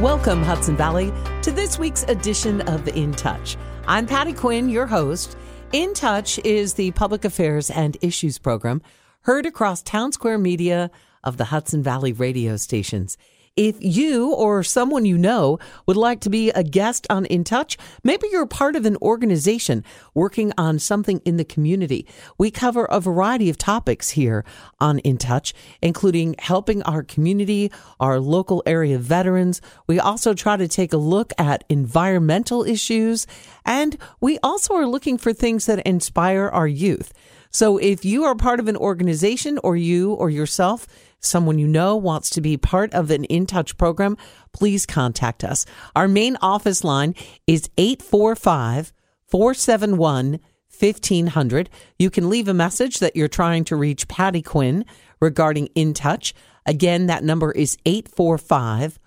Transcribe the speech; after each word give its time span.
Welcome, 0.00 0.42
Hudson 0.42 0.78
Valley, 0.78 1.12
to 1.42 1.52
this 1.52 1.78
week's 1.78 2.04
edition 2.04 2.62
of 2.62 2.88
In 2.88 3.12
Touch. 3.12 3.58
I'm 3.86 4.06
Patty 4.06 4.32
Quinn, 4.32 4.70
your 4.70 4.86
host. 4.86 5.36
In 5.74 5.92
Touch 5.92 6.38
is 6.38 6.72
the 6.72 6.92
public 6.92 7.26
affairs 7.26 7.68
and 7.68 7.98
issues 8.00 8.38
program 8.38 8.80
heard 9.24 9.44
across 9.44 9.82
Town 9.82 10.10
Square 10.12 10.38
Media 10.38 10.90
of 11.22 11.36
the 11.36 11.44
Hudson 11.44 11.82
Valley 11.82 12.14
radio 12.14 12.56
stations. 12.56 13.18
If 13.56 13.76
you 13.80 14.32
or 14.32 14.62
someone 14.62 15.04
you 15.04 15.18
know 15.18 15.58
would 15.84 15.96
like 15.96 16.20
to 16.20 16.30
be 16.30 16.50
a 16.50 16.62
guest 16.62 17.04
on 17.10 17.26
In 17.26 17.42
Touch, 17.42 17.76
maybe 18.04 18.28
you're 18.30 18.46
part 18.46 18.76
of 18.76 18.86
an 18.86 18.96
organization 19.02 19.84
working 20.14 20.52
on 20.56 20.78
something 20.78 21.20
in 21.24 21.36
the 21.36 21.44
community. 21.44 22.06
We 22.38 22.52
cover 22.52 22.84
a 22.84 23.00
variety 23.00 23.50
of 23.50 23.58
topics 23.58 24.10
here 24.10 24.44
on 24.78 25.00
In 25.00 25.18
Touch, 25.18 25.52
including 25.82 26.36
helping 26.38 26.82
our 26.84 27.02
community, 27.02 27.72
our 27.98 28.20
local 28.20 28.62
area 28.66 28.98
veterans. 28.98 29.60
We 29.88 29.98
also 29.98 30.32
try 30.32 30.56
to 30.56 30.68
take 30.68 30.92
a 30.92 30.96
look 30.96 31.32
at 31.36 31.64
environmental 31.68 32.64
issues, 32.64 33.26
and 33.64 33.98
we 34.20 34.38
also 34.44 34.74
are 34.74 34.86
looking 34.86 35.18
for 35.18 35.32
things 35.32 35.66
that 35.66 35.80
inspire 35.80 36.48
our 36.48 36.68
youth. 36.68 37.12
So 37.50 37.78
if 37.78 38.04
you 38.04 38.24
are 38.24 38.34
part 38.34 38.60
of 38.60 38.68
an 38.68 38.76
organization 38.76 39.58
or 39.64 39.76
you 39.76 40.12
or 40.12 40.30
yourself 40.30 40.86
someone 41.20 41.58
you 41.58 41.66
know 41.66 41.96
wants 41.96 42.30
to 42.30 42.40
be 42.40 42.56
part 42.56 42.92
of 42.94 43.10
an 43.10 43.24
In 43.24 43.46
Touch 43.46 43.76
program, 43.76 44.16
please 44.52 44.86
contact 44.86 45.44
us. 45.44 45.66
Our 45.94 46.08
main 46.08 46.36
office 46.40 46.82
line 46.82 47.14
is 47.46 47.68
845 47.76 48.92
471 49.26 50.40
1500. 50.78 51.68
You 51.98 52.10
can 52.10 52.30
leave 52.30 52.48
a 52.48 52.54
message 52.54 53.00
that 53.00 53.14
you're 53.14 53.28
trying 53.28 53.64
to 53.64 53.76
reach 53.76 54.08
Patty 54.08 54.40
Quinn 54.40 54.86
regarding 55.20 55.66
In 55.74 55.92
Touch. 55.92 56.34
Again, 56.64 57.06
that 57.06 57.24
number 57.24 57.52
is 57.52 57.76
845 57.84 58.98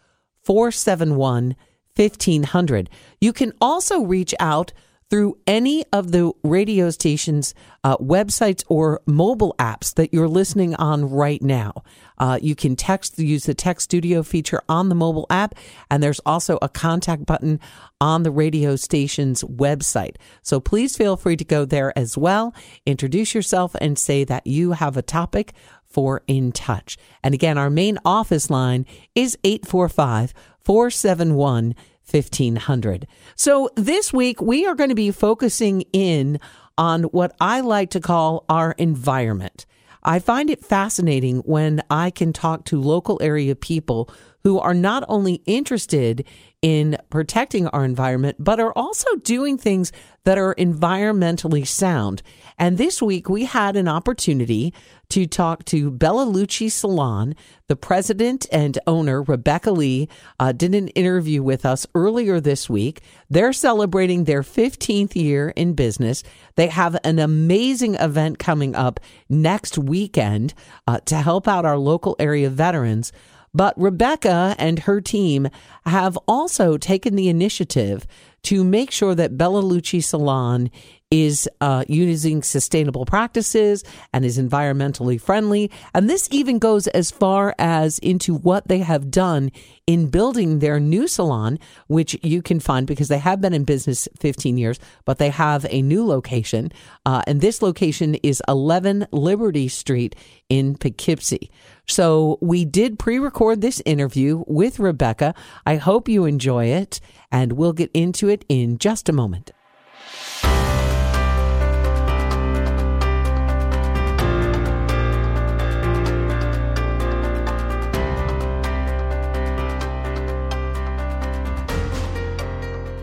471 0.43 1.55
1500. 1.95 2.89
You 3.21 3.33
can 3.33 3.53
also 3.61 4.01
reach 4.01 4.33
out 4.39 4.73
through 5.13 5.37
any 5.45 5.85
of 5.93 6.11
the 6.11 6.31
radio 6.41 6.89
station's 6.89 7.53
uh, 7.83 7.95
websites 7.97 8.63
or 8.67 8.99
mobile 9.05 9.53
apps 9.59 9.93
that 9.93 10.11
you're 10.11 10.27
listening 10.27 10.73
on 10.77 11.07
right 11.07 11.39
now. 11.43 11.71
Uh, 12.17 12.39
you 12.41 12.55
can 12.55 12.75
text, 12.75 13.19
use 13.19 13.43
the 13.43 13.53
text 13.53 13.83
studio 13.83 14.23
feature 14.23 14.63
on 14.67 14.89
the 14.89 14.95
mobile 14.95 15.27
app, 15.29 15.53
and 15.91 16.01
there's 16.01 16.19
also 16.25 16.57
a 16.63 16.67
contact 16.67 17.27
button 17.27 17.59
on 18.01 18.23
the 18.23 18.31
radio 18.31 18.75
station's 18.75 19.43
website. 19.43 20.15
So 20.41 20.59
please 20.59 20.97
feel 20.97 21.15
free 21.15 21.37
to 21.37 21.45
go 21.45 21.63
there 21.63 21.95
as 21.95 22.17
well, 22.17 22.51
introduce 22.87 23.35
yourself, 23.35 23.75
and 23.79 23.99
say 23.99 24.23
that 24.23 24.47
you 24.47 24.71
have 24.71 24.97
a 24.97 25.03
topic 25.03 25.53
for 25.85 26.23
In 26.25 26.51
Touch. 26.51 26.97
And 27.21 27.35
again, 27.35 27.59
our 27.59 27.69
main 27.69 27.99
office 28.03 28.49
line 28.49 28.87
is 29.13 29.37
845 29.43 30.33
471 30.63 31.75
1500. 32.13 33.07
So 33.35 33.69
this 33.75 34.13
week 34.13 34.41
we 34.41 34.65
are 34.65 34.75
going 34.75 34.89
to 34.89 34.95
be 34.95 35.11
focusing 35.11 35.81
in 35.93 36.39
on 36.77 37.03
what 37.03 37.35
I 37.41 37.61
like 37.61 37.89
to 37.91 37.99
call 37.99 38.45
our 38.49 38.73
environment. 38.77 39.65
I 40.03 40.19
find 40.19 40.49
it 40.49 40.63
fascinating 40.63 41.39
when 41.39 41.81
I 41.89 42.11
can 42.11 42.33
talk 42.33 42.65
to 42.65 42.79
local 42.79 43.17
area 43.21 43.55
people 43.55 44.09
who 44.43 44.59
are 44.59 44.73
not 44.73 45.03
only 45.07 45.35
interested 45.45 46.25
in 46.61 46.97
protecting 47.09 47.67
our 47.67 47.83
environment, 47.83 48.37
but 48.39 48.59
are 48.59 48.71
also 48.73 49.15
doing 49.17 49.57
things 49.57 49.91
that 50.23 50.37
are 50.37 50.55
environmentally 50.55 51.67
sound. 51.67 52.21
And 52.57 52.77
this 52.77 53.01
week 53.01 53.27
we 53.27 53.43
had 53.45 53.75
an 53.75 53.89
opportunity 53.89 54.73
to 55.09 55.27
talk 55.27 55.65
to 55.65 55.91
Bella 55.91 56.25
Luci 56.25 56.71
Salon. 56.71 57.35
The 57.67 57.75
president 57.75 58.45
and 58.51 58.79
owner, 58.87 59.21
Rebecca 59.21 59.71
Lee, 59.71 60.07
uh, 60.39 60.53
did 60.53 60.73
an 60.73 60.87
interview 60.89 61.43
with 61.43 61.65
us 61.65 61.85
earlier 61.93 62.39
this 62.39 62.69
week. 62.69 63.01
They're 63.29 63.53
celebrating 63.53 64.23
their 64.23 64.41
15th 64.41 65.15
year 65.15 65.49
in 65.49 65.73
business. 65.73 66.23
They 66.55 66.67
have 66.67 66.97
an 67.03 67.19
amazing 67.19 67.95
event 67.95 68.39
coming 68.39 68.75
up 68.75 69.01
next 69.27 69.77
weekend 69.77 70.53
uh, 70.87 70.99
to 71.05 71.17
help 71.17 71.47
out 71.47 71.65
our 71.65 71.77
local 71.77 72.15
area 72.19 72.49
veterans. 72.49 73.11
But 73.53 73.79
Rebecca 73.79 74.55
and 74.57 74.79
her 74.79 74.99
team 74.99 75.49
have 75.85 76.17
also 76.27 76.77
taken 76.77 77.15
the 77.15 77.29
initiative 77.29 78.07
to 78.43 78.63
make 78.63 78.91
sure 78.91 79.15
that 79.15 79.37
Bella 79.37 79.61
Luci 79.61 80.03
Salon 80.03 80.71
is 81.13 81.47
uh, 81.61 81.83
using 81.87 82.41
sustainable 82.41 83.05
practices 83.05 83.83
and 84.11 84.25
is 84.25 84.39
environmentally 84.39 85.21
friendly. 85.21 85.69
And 85.93 86.09
this 86.09 86.27
even 86.31 86.57
goes 86.57 86.87
as 86.87 87.11
far 87.11 87.53
as 87.59 87.99
into 87.99 88.33
what 88.33 88.67
they 88.67 88.79
have 88.79 89.11
done 89.11 89.51
in 89.85 90.09
building 90.09 90.57
their 90.57 90.79
new 90.79 91.07
salon, 91.07 91.59
which 91.85 92.17
you 92.23 92.41
can 92.41 92.59
find 92.59 92.87
because 92.87 93.09
they 93.09 93.19
have 93.19 93.41
been 93.41 93.53
in 93.53 93.63
business 93.63 94.07
15 94.17 94.57
years, 94.57 94.79
but 95.05 95.19
they 95.19 95.29
have 95.29 95.67
a 95.69 95.83
new 95.83 96.03
location. 96.03 96.71
Uh, 97.05 97.21
and 97.27 97.41
this 97.41 97.61
location 97.61 98.15
is 98.23 98.41
11 98.47 99.05
Liberty 99.11 99.67
Street 99.67 100.15
in 100.49 100.75
Poughkeepsie. 100.75 101.51
So 101.87 102.39
we 102.41 102.65
did 102.65 102.97
pre 102.97 103.19
record 103.19 103.61
this 103.61 103.83
interview 103.85 104.43
with 104.47 104.79
Rebecca. 104.79 105.35
I 105.63 105.75
hope 105.75 106.09
you 106.09 106.25
enjoy 106.25 106.65
it, 106.65 106.99
and 107.31 107.53
we'll 107.53 107.73
get 107.73 107.91
into 107.93 108.29
it 108.29 108.45
in 108.49 108.79
just 108.79 109.09
a 109.09 109.13
moment. 109.13 109.51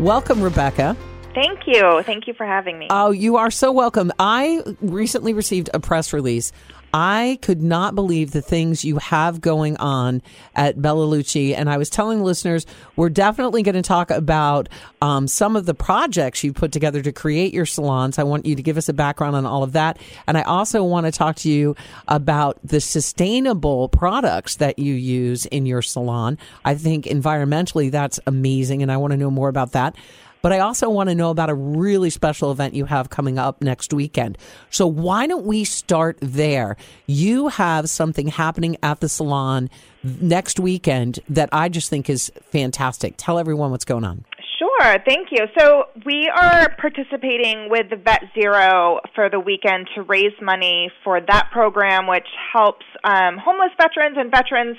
Welcome, 0.01 0.41
Rebecca. 0.41 0.97
Thank 1.35 1.67
you. 1.67 2.03
Thank 2.05 2.27
you 2.27 2.33
for 2.33 2.47
having 2.47 2.79
me. 2.79 2.87
Oh, 2.89 3.11
you 3.11 3.37
are 3.37 3.51
so 3.51 3.71
welcome. 3.71 4.11
I 4.19 4.63
recently 4.81 5.35
received 5.35 5.69
a 5.75 5.79
press 5.79 6.15
release. 6.15 6.53
I 6.93 7.39
could 7.43 7.63
not 7.63 7.95
believe 7.95 8.33
the 8.33 8.43
things 8.43 8.85
you 8.85 8.99
have 8.99 9.41
going 9.41 9.77
on 9.77 10.23
at 10.55 10.81
Bella 10.81 11.07
Luci. 11.07 11.57
And 11.57 11.71
I 11.71 11.77
was 11.77 11.91
telling 11.91 12.23
listeners, 12.23 12.67
we're 12.97 13.11
definitely 13.11 13.63
going 13.63 13.75
to 13.77 13.83
talk 13.83 14.11
about 14.11 14.69
um, 15.01 15.29
some 15.29 15.57
of 15.57 15.67
the 15.67 15.75
projects 15.75 16.43
you 16.43 16.53
put 16.53 16.73
together 16.73 17.03
to 17.03 17.13
create 17.13 17.55
your 17.55 17.67
salons. 17.67 18.19
I 18.19 18.25
want 18.25 18.47
you 18.47 18.57
to 18.57 18.63
give 18.63 18.77
us 18.77 18.89
a 18.89 18.93
background 18.93 19.37
on 19.37 19.47
all 19.47 19.63
of 19.63 19.73
that. 19.73 19.99
And 20.27 20.37
I 20.37 20.43
also 20.43 20.83
want 20.85 21.07
to 21.07 21.13
talk 21.13 21.37
to 21.37 21.51
you 21.51 21.77
about 22.09 22.59
the 22.65 22.81
sustainable 22.81 23.89
products 23.89 24.57
that 24.57 24.79
you 24.79 24.95
use 24.95 25.47
in 25.47 25.67
your 25.67 25.83
salon. 25.83 26.39
I 26.65 26.75
think 26.75 27.05
environmentally, 27.07 27.91
that's 27.91 28.19
amazing. 28.27 28.83
And 28.83 28.91
I 28.91 28.97
want 28.97 29.13
to 29.13 29.17
know 29.17 29.31
more 29.31 29.49
about 29.49 29.73
that. 29.73 29.97
But 30.43 30.53
I 30.53 30.61
also 30.61 30.89
want 30.89 31.09
to 31.09 31.15
know 31.15 31.31
about 31.31 31.51
a 31.51 31.55
really 31.55 32.11
special 32.11 32.51
event 32.51 32.75
you 32.75 32.87
have 32.87 33.11
coming 33.11 33.39
up 33.39 33.63
next 33.63 33.93
weekend. 33.93 34.39
So 34.71 34.87
why 34.87 35.27
don't 35.27 35.45
we 35.45 35.65
start 35.65 36.19
there? 36.21 36.77
You 37.07 37.49
have 37.49 37.91
something 37.91 38.29
happening 38.29 38.77
at 38.83 39.01
the 39.01 39.09
salon 39.09 39.69
next 40.03 40.59
weekend 40.59 41.21
that 41.29 41.49
I 41.53 41.69
just 41.69 41.91
think 41.91 42.09
is 42.09 42.33
fantastic. 42.51 43.15
Tell 43.17 43.39
everyone 43.39 43.71
what's 43.71 43.85
going 43.85 44.05
on. 44.05 44.25
Sure, 44.59 44.97
thank 45.07 45.29
you. 45.31 45.47
So 45.59 45.85
we 46.05 46.31
are 46.35 46.75
participating 46.79 47.69
with 47.71 47.89
the 47.89 47.97
Vet 47.97 48.25
Zero 48.35 49.01
for 49.15 49.31
the 49.31 49.41
weekend 49.41 49.89
to 49.95 50.03
raise 50.03 50.33
money 50.41 50.91
for 51.03 51.21
that 51.21 51.49
program, 51.51 52.07
which 52.07 52.27
helps 52.53 52.85
um, 53.05 53.39
homeless 53.39 53.71
veterans 53.79 54.17
and 54.19 54.31
veterans 54.31 54.77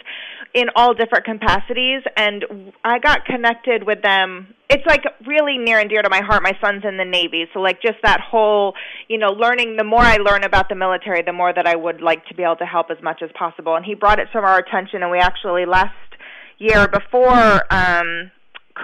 in 0.53 0.67
all 0.75 0.93
different 0.93 1.25
capacities. 1.25 2.01
And 2.17 2.73
I 2.83 2.99
got 2.99 3.25
connected 3.25 3.83
with 3.83 4.01
them. 4.01 4.53
It's 4.69 4.85
like 4.85 5.03
really 5.25 5.57
near 5.57 5.79
and 5.79 5.89
dear 5.89 6.01
to 6.01 6.09
my 6.09 6.21
heart. 6.21 6.43
My 6.43 6.57
son's 6.61 6.83
in 6.85 6.97
the 6.97 7.05
Navy, 7.05 7.45
so 7.53 7.59
like 7.59 7.81
just 7.81 7.97
that 8.03 8.21
whole, 8.21 8.73
you 9.07 9.17
know, 9.17 9.31
learning. 9.31 9.77
The 9.77 9.83
more 9.83 10.01
I 10.01 10.17
learn 10.17 10.43
about 10.43 10.69
the 10.69 10.75
military, 10.75 11.21
the 11.23 11.33
more 11.33 11.53
that 11.53 11.67
I 11.67 11.75
would 11.75 12.01
like 12.01 12.25
to 12.27 12.35
be 12.35 12.43
able 12.43 12.55
to 12.57 12.65
help 12.65 12.89
as 12.89 12.97
much 13.03 13.21
as 13.21 13.29
possible. 13.37 13.75
And 13.75 13.85
he 13.85 13.95
brought 13.95 14.19
it 14.19 14.29
to 14.33 14.39
our 14.39 14.57
attention, 14.59 15.03
and 15.03 15.11
we 15.11 15.19
actually 15.19 15.65
last 15.65 15.95
year 16.57 16.87
before. 16.87 17.63
um 17.73 18.31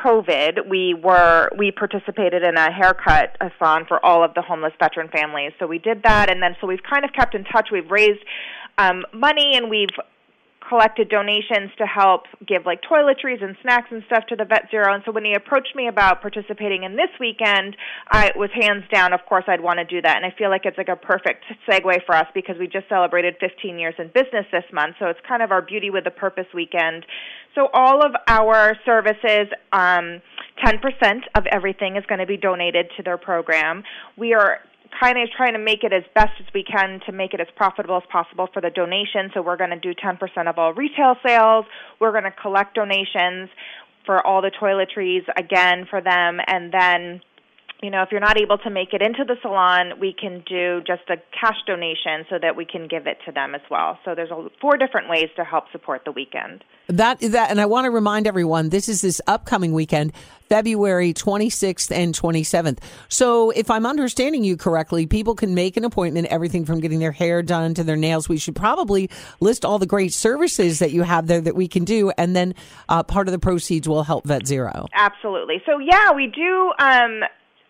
COVID, 0.04 0.68
we 0.70 0.94
were 0.94 1.50
we 1.58 1.72
participated 1.72 2.44
in 2.44 2.56
a 2.58 2.72
haircut 2.72 3.36
a 3.40 3.50
thon 3.58 3.86
for 3.88 4.06
all 4.06 4.24
of 4.24 4.34
the 4.34 4.42
homeless 4.42 4.74
veteran 4.80 5.10
families. 5.10 5.54
So 5.60 5.66
we 5.66 5.80
did 5.80 6.04
that, 6.04 6.30
and 6.30 6.44
then 6.44 6.56
so 6.60 6.68
we've 6.68 6.84
kind 6.84 7.06
of 7.06 7.13
kept 7.13 7.34
in 7.36 7.46
touch. 7.46 7.70
We've 7.72 7.90
raised 7.90 8.20
um, 8.78 9.06
money, 9.13 9.56
and 9.56 9.70
we've 9.70 9.96
collected 10.68 11.10
donations 11.10 11.72
to 11.78 11.86
help 11.86 12.24
give 12.46 12.66
like 12.66 12.81
toiletries 12.81 13.44
and 13.44 13.56
snacks 13.62 13.88
and 13.92 14.04
stuff 14.08 14.25
to 14.28 14.36
the 14.36 14.46
Vet 14.46 14.68
Zero. 14.69 14.94
And 14.94 15.04
so 15.06 15.12
when 15.12 15.24
he 15.24 15.34
approached 15.34 15.75
me 15.75 15.88
about 15.88 16.22
participating 16.22 16.84
in 16.84 16.96
this 16.96 17.10
weekend, 17.19 17.75
I 18.12 18.31
was 18.36 18.50
hands 18.54 18.84
down, 18.94 19.14
of 19.14 19.22
course, 19.28 19.46
I'd 19.48 19.62
want 19.62 19.80
to 19.80 19.86
do 19.86 20.02
that. 20.02 20.18
And 20.18 20.25
I 20.25 20.34
feel 20.38 20.50
like 20.50 20.66
it's 20.66 20.78
like 20.78 20.90
a 20.90 20.96
perfect 20.96 21.46
segue 21.69 22.06
for 22.06 22.16
us 22.16 22.28
because 22.34 22.56
we 22.60 22.68
just 22.68 22.90
celebrated 22.90 23.36
15 23.40 23.80
years 23.80 23.96
in 23.98 24.08
business 24.08 24.46
this 24.52 24.66
month. 24.74 24.96
So 25.00 25.08
it's 25.08 25.19
kind 25.28 25.42
of 25.42 25.52
our 25.52 25.62
Beauty 25.62 25.90
with 25.90 26.06
a 26.08 26.12
Purpose 26.12 26.48
weekend. 26.54 27.06
So 27.56 27.70
all 27.74 28.06
of 28.06 28.12
our 28.28 28.75
services, 28.86 29.48
um, 29.72 30.22
10% 30.66 31.22
of 31.36 31.46
everything 31.52 31.96
is 31.96 32.04
going 32.08 32.20
to 32.20 32.25
be 32.25 32.38
donated 32.38 32.88
to 32.98 33.04
their 33.04 33.18
program. 33.18 33.84
We 34.18 34.34
are 34.34 34.60
kind 35.00 35.18
of 35.18 35.30
trying 35.36 35.54
to 35.54 35.60
make 35.60 35.84
it 35.84 35.94
as 35.94 36.04
best 36.13 36.31
as 36.39 36.45
we 36.54 36.63
can 36.63 37.00
to 37.06 37.12
make 37.12 37.34
it 37.34 37.42
as 37.42 37.48
profitable 37.56 37.98
as 37.98 38.04
possible 38.12 38.48
for 38.54 38.62
the 38.62 38.69
donation. 38.69 39.31
So 39.34 39.42
we're 39.42 39.57
going 39.57 39.72
to 39.72 39.80
do 39.80 39.94
10% 39.94 40.19
of 40.50 40.57
all 40.57 40.74
retail 40.74 41.16
sales. 41.25 41.66
We're 42.00 42.12
going 42.12 42.24
to 42.24 42.31
collect 42.31 42.75
donations 42.75 43.50
for 44.06 44.25
all 44.25 44.42
the 44.42 44.51
toiletries 44.51 45.25
again 45.38 45.86
for 45.89 46.01
them, 46.01 46.39
and 46.48 46.74
then 46.74 47.22
you 47.81 47.92
know, 47.92 48.01
if 48.01 48.10
you're 48.12 48.22
not 48.22 48.42
able 48.42 48.57
to 48.60 48.69
make 48.69 48.94
it 48.94 49.01
into 49.01 49.24
the 49.24 49.36
salon, 49.42 50.00
we 50.00 50.13
can 50.19 50.44
do 50.50 50.81
just 50.88 51.07
a 51.10 51.18
cash 51.39 51.57
donation 51.68 52.25
so 52.30 52.38
that 52.42 52.56
we 52.56 52.66
can 52.66 52.88
give 52.88 53.06
it 53.06 53.18
to 53.25 53.31
them 53.31 53.54
as 53.54 53.62
well. 53.69 54.00
So 54.04 54.16
there's 54.16 54.31
a, 54.31 54.48
four 54.60 54.78
different 54.78 55.10
ways 55.10 55.28
to 55.36 55.44
help 55.44 55.66
support 55.72 56.01
the 56.04 56.12
weekend. 56.12 56.63
That 56.88 57.19
that, 57.19 57.51
and 57.51 57.62
I 57.62 57.68
want 57.68 57.86
to 57.86 57.92
remind 57.92 58.25
everyone, 58.25 58.69
this 58.69 58.89
is 58.89 59.01
this 59.01 59.22
upcoming 59.28 59.74
weekend, 59.74 60.13
February 60.50 61.14
26th 61.14 61.92
and 61.92 62.14
27th. 62.14 62.80
So 63.10 63.52
if 63.52 63.70
I'm 63.70 63.86
understanding 63.86 64.44
you 64.44 64.58
correctly, 64.58 65.06
people 65.06 65.36
can 65.36 65.54
make 65.54 65.78
an 65.78 65.86
appointment, 65.86 66.28
everything 66.28 66.66
from 66.66 66.80
getting 66.80 67.00
their 67.00 67.12
hair 67.12 67.42
done 67.42 67.74
to 67.76 67.84
their 67.84 67.96
nails. 67.96 68.30
We 68.30 68.38
should 68.38 68.56
probably 68.56 69.10
list 69.40 69.66
all 69.66 69.80
the 69.80 69.86
great 69.86 70.14
services 70.14 70.80
that 70.80 70.92
you 70.92 71.04
have 71.04 71.28
there 71.28 71.42
that 71.42 71.56
we 71.56 71.68
can 71.68 71.86
do, 71.86 72.12
and 72.18 72.36
then 72.36 72.56
uh, 72.90 73.04
part 73.04 73.28
of 73.28 73.32
the 73.32 73.40
proceeds 73.40 73.88
will 73.88 74.04
help 74.04 74.26
Vet 74.26 74.48
Zero. 74.48 74.88
Absolutely. 74.94 75.62
So 75.66 75.80
yeah, 75.80 76.12
we 76.12 76.28
do. 76.28 76.72
Um, 76.80 77.24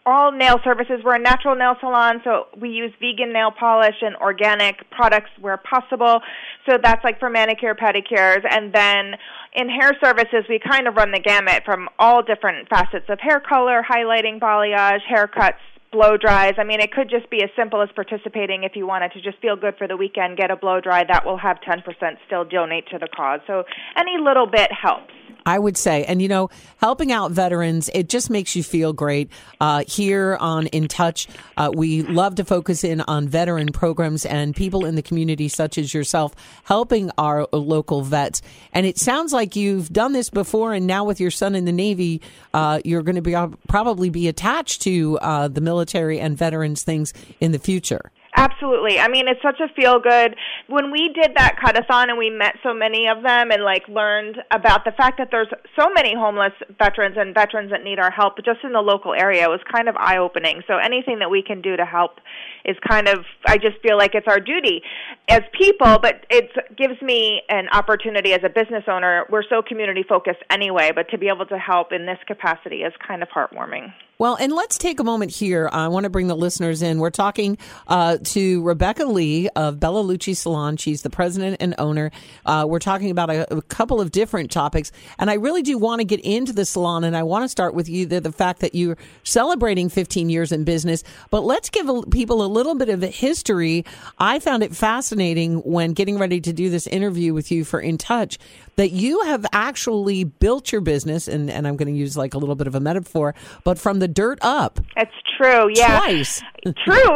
all 0.08 0.32
nail 0.32 0.58
services. 0.64 1.02
We're 1.04 1.16
a 1.16 1.20
natural 1.20 1.56
nail 1.56 1.76
salon, 1.82 2.22
so 2.24 2.48
we 2.58 2.70
use 2.70 2.94
vegan 3.02 3.34
nail 3.34 3.52
polish 3.52 3.96
and 4.02 4.16
organic 4.16 4.90
products 4.90 5.30
where 5.42 5.58
possible. 5.58 6.22
So 6.66 6.78
that's 6.82 7.04
like 7.04 7.20
for 7.20 7.30
manicure, 7.30 7.76
pedicures, 7.76 8.42
and 8.50 8.74
then 8.74 9.16
in 9.54 9.70
hair 9.70 9.92
services, 10.04 10.46
we 10.50 10.60
kind 10.60 10.88
of 10.88 10.96
run 10.96 11.12
the 11.12 11.20
gamut 11.20 11.64
from 11.66 11.90
all 12.00 12.22
different 12.24 12.70
facets 12.70 13.06
of 13.10 13.20
hair 13.20 13.40
color, 13.40 13.82
highlighting, 13.88 14.40
balayage, 14.40 15.02
haircuts, 15.12 15.62
blow 15.92 16.18
dries. 16.18 16.54
I 16.58 16.64
mean, 16.64 16.80
it 16.80 16.92
could 16.92 17.10
just 17.10 17.30
be 17.30 17.42
as 17.44 17.50
simple 17.56 17.82
as 17.82 17.90
participating 17.96 18.64
if 18.64 18.76
you 18.76 18.86
wanted 18.86 19.14
to 19.14 19.22
just 19.22 19.40
feel 19.42 19.56
good 19.56 19.76
for 19.78 19.88
the 19.88 19.98
weekend, 19.98 20.38
get 20.38 20.52
a 20.52 20.56
blow 20.56 20.82
dry. 20.82 21.04
That 21.08 21.26
will 21.26 21.38
have 21.38 21.58
10% 21.62 21.84
still 22.26 22.46
donate 22.46 22.88
to 22.90 22.98
the 23.00 23.08
cause. 23.08 23.40
So 23.48 23.64
any 23.98 24.18
little 24.22 24.48
bit 24.48 24.70
helps. 24.72 25.14
I 25.48 25.58
would 25.58 25.78
say, 25.78 26.04
and 26.04 26.22
you 26.22 26.28
know, 26.28 26.50
helping 26.82 27.10
out 27.14 27.32
veterans, 27.32 27.90
it 27.94 28.10
just 28.10 28.30
makes 28.30 28.54
you 28.54 28.64
feel 28.64 28.92
great. 28.92 29.32
Uh, 29.62 29.86
here 29.88 30.38
on 30.42 30.68
In 30.68 30.90
Touch, 30.90 31.30
uh, 31.56 31.72
we 31.74 32.02
love 32.02 32.36
to 32.36 32.44
focus 32.44 32.84
in 32.84 33.00
on 33.00 33.30
veteran 33.30 33.72
programs 33.72 34.26
and 34.26 34.54
people 34.54 34.86
in 34.86 34.96
the 34.96 35.02
community, 35.02 35.48
such 35.48 35.78
as 35.78 35.94
yourself, 35.94 36.36
helping 36.66 37.10
our 37.18 37.48
local 37.54 38.02
vets. 38.02 38.42
And 38.74 38.86
it 38.86 38.98
sounds 38.98 39.32
like 39.32 39.56
you've 39.56 39.90
done 39.90 40.12
this 40.12 40.30
before, 40.30 40.74
and 40.74 40.86
now 40.86 41.06
with 41.06 41.22
your 41.22 41.32
son 41.32 41.56
in 41.56 41.64
the 41.64 41.72
Navy, 41.72 42.22
uh, 42.54 42.82
you're 42.84 43.02
going 43.02 43.16
to 43.16 43.22
be 43.22 43.34
uh, 43.34 43.48
probably 43.70 44.10
be 44.10 44.28
attached 44.28 44.82
to 44.82 45.18
uh, 45.20 45.48
the 45.48 45.62
military 45.62 46.20
and 46.20 46.38
veterans 46.38 46.84
things 46.84 47.14
in 47.40 47.54
the 47.54 47.60
future. 47.60 48.12
Absolutely. 48.38 49.00
I 49.00 49.08
mean, 49.08 49.28
it's 49.28 49.42
such 49.42 49.60
a 49.60 49.68
feel 49.74 50.00
good. 50.00 50.36
When 50.68 50.92
we 50.92 51.10
did 51.10 51.36
that 51.38 51.58
cutathon 51.58 52.10
and 52.10 52.20
we 52.20 52.30
met 52.30 52.54
so 52.62 52.72
many 52.72 53.08
of 53.08 53.24
them 53.24 53.50
and 53.50 53.64
like 53.64 53.88
learned 53.88 54.38
about 54.52 54.86
the 54.86 54.92
fact 54.92 55.18
that 55.18 55.30
there's 55.32 55.50
so 55.76 55.90
many 55.96 56.14
homeless 56.16 56.54
veterans 56.78 57.16
and 57.18 57.34
veterans 57.34 57.72
that 57.72 57.84
need 57.84 57.98
our 57.98 58.12
help 58.12 58.38
just 58.46 58.60
in 58.64 58.74
the 58.74 58.80
local 58.80 59.16
area, 59.16 59.50
was 59.50 59.60
kind 59.74 59.90
of 59.90 59.96
eye 59.98 60.18
opening. 60.20 60.62
So 60.68 60.78
anything 60.78 61.18
that 61.18 61.32
we 61.32 61.42
can 61.42 61.64
do 61.64 61.76
to 61.78 61.84
help 61.84 62.20
is 62.64 62.78
kind 62.88 63.08
of 63.08 63.26
I 63.48 63.58
just 63.58 63.82
feel 63.82 63.98
like 63.98 64.14
it's 64.14 64.28
our 64.28 64.40
duty 64.40 64.84
as 65.30 65.42
people, 65.58 65.98
but 65.98 66.28
it 66.30 66.52
gives 66.78 67.02
me 67.02 67.42
an 67.50 67.68
opportunity 67.74 68.34
as 68.34 68.42
a 68.46 68.50
business 68.50 68.84
owner. 68.88 69.26
We're 69.32 69.50
so 69.50 69.64
community 69.68 70.06
focused 70.08 70.44
anyway, 70.52 70.92
but 70.94 71.10
to 71.10 71.18
be 71.18 71.28
able 71.28 71.48
to 71.48 71.58
help 71.58 71.92
in 71.92 72.06
this 72.06 72.20
capacity 72.28 72.84
is 72.84 72.94
kind 73.06 73.24
of 73.24 73.30
heartwarming. 73.30 73.94
Well, 74.20 74.36
and 74.40 74.52
let's 74.52 74.80
take 74.80 75.00
a 75.00 75.04
moment 75.04 75.30
here. 75.30 75.70
I 75.72 75.90
want 75.90 76.06
to 76.06 76.10
bring 76.10 76.26
the 76.26 76.36
listeners 76.36 76.82
in. 76.82 76.98
We're 76.98 77.12
talking 77.12 77.60
uh, 77.86 78.18
to 78.24 78.64
Rebecca 78.64 79.06
Lee 79.06 79.48
of 79.50 79.80
Bella 79.80 80.04
Luci 80.04 80.36
Salon. 80.36 80.76
She's 80.78 81.04
the 81.04 81.12
president 81.12 81.58
and 81.60 81.76
owner. 81.78 82.10
Uh, 82.44 82.66
we're 82.68 82.80
talking 82.80 83.12
about 83.12 83.30
a, 83.30 83.58
a, 83.58 83.62
couple 83.62 84.02
of 84.02 84.12
different 84.12 84.50
topics, 84.50 84.92
and 85.20 85.30
I 85.30 85.36
really 85.36 85.62
do 85.62 85.78
want 85.78 86.00
to 86.00 86.04
get 86.04 86.20
into 86.22 86.52
the 86.52 86.66
salon. 86.66 87.04
And 87.04 87.16
I 87.16 87.22
want 87.22 87.44
to 87.44 87.48
start 87.48 87.76
with 87.76 87.88
you 87.88 88.08
the, 88.08 88.20
the 88.20 88.32
fact 88.32 88.62
that 88.62 88.74
you're 88.74 88.98
celebrating 89.24 89.88
15 89.88 90.32
years 90.32 90.52
in 90.52 90.64
business. 90.64 91.04
But 91.30 91.44
let's 91.44 91.70
give 91.70 91.88
people 92.10 92.44
a 92.44 92.48
little 92.48 92.74
bit 92.74 92.90
of 92.90 93.04
a 93.04 93.08
history. 93.08 93.86
I 94.18 94.40
found 94.40 94.64
it 94.64 94.76
fascinating 94.76 95.58
when 95.60 95.94
getting 95.94 96.18
ready 96.18 96.42
to 96.42 96.52
do 96.52 96.72
this 96.72 96.88
interview 96.88 97.36
with 97.36 97.52
you 97.52 97.64
for 97.64 97.80
In 97.80 98.00
Touch 98.00 98.40
that 98.78 98.92
you 98.92 99.22
have 99.24 99.46
actually 99.52 100.24
built 100.24 100.72
your 100.72 100.82
business, 100.82 101.28
and, 101.28 101.50
and 101.50 101.68
I'm 101.68 101.78
going 101.78 101.92
to 101.92 102.00
use 102.00 102.16
like 102.16 102.36
a 102.36 102.38
little 102.38 102.56
bit 102.56 102.68
of 102.68 102.76
a 102.76 102.80
metaphor, 102.80 103.34
but 103.64 103.78
from 103.80 104.00
the 104.00 104.07
dirt 104.08 104.40
up. 104.42 104.80
It's 104.96 105.12
true, 105.38 105.70
yeah. 105.74 106.00
Twice. 106.00 106.42
true. 106.64 107.16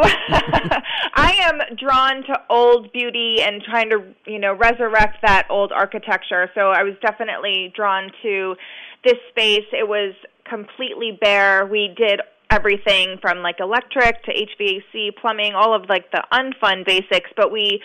I 1.14 1.36
am 1.40 1.76
drawn 1.76 2.24
to 2.24 2.40
old 2.50 2.92
beauty 2.92 3.38
and 3.42 3.62
trying 3.62 3.90
to, 3.90 4.02
you 4.26 4.38
know, 4.38 4.54
resurrect 4.54 5.18
that 5.22 5.46
old 5.50 5.72
architecture. 5.72 6.50
So 6.54 6.68
I 6.68 6.82
was 6.82 6.94
definitely 7.02 7.72
drawn 7.74 8.10
to 8.22 8.56
this 9.04 9.18
space. 9.30 9.66
It 9.72 9.88
was 9.88 10.14
completely 10.48 11.18
bare. 11.20 11.66
We 11.66 11.94
did 11.96 12.20
everything 12.50 13.18
from 13.20 13.38
like 13.38 13.56
electric 13.60 14.22
to 14.24 14.32
HVAC, 14.32 15.16
plumbing, 15.20 15.54
all 15.54 15.74
of 15.74 15.88
like 15.88 16.10
the 16.12 16.22
unfun 16.32 16.84
basics, 16.86 17.30
but 17.36 17.50
we 17.50 17.80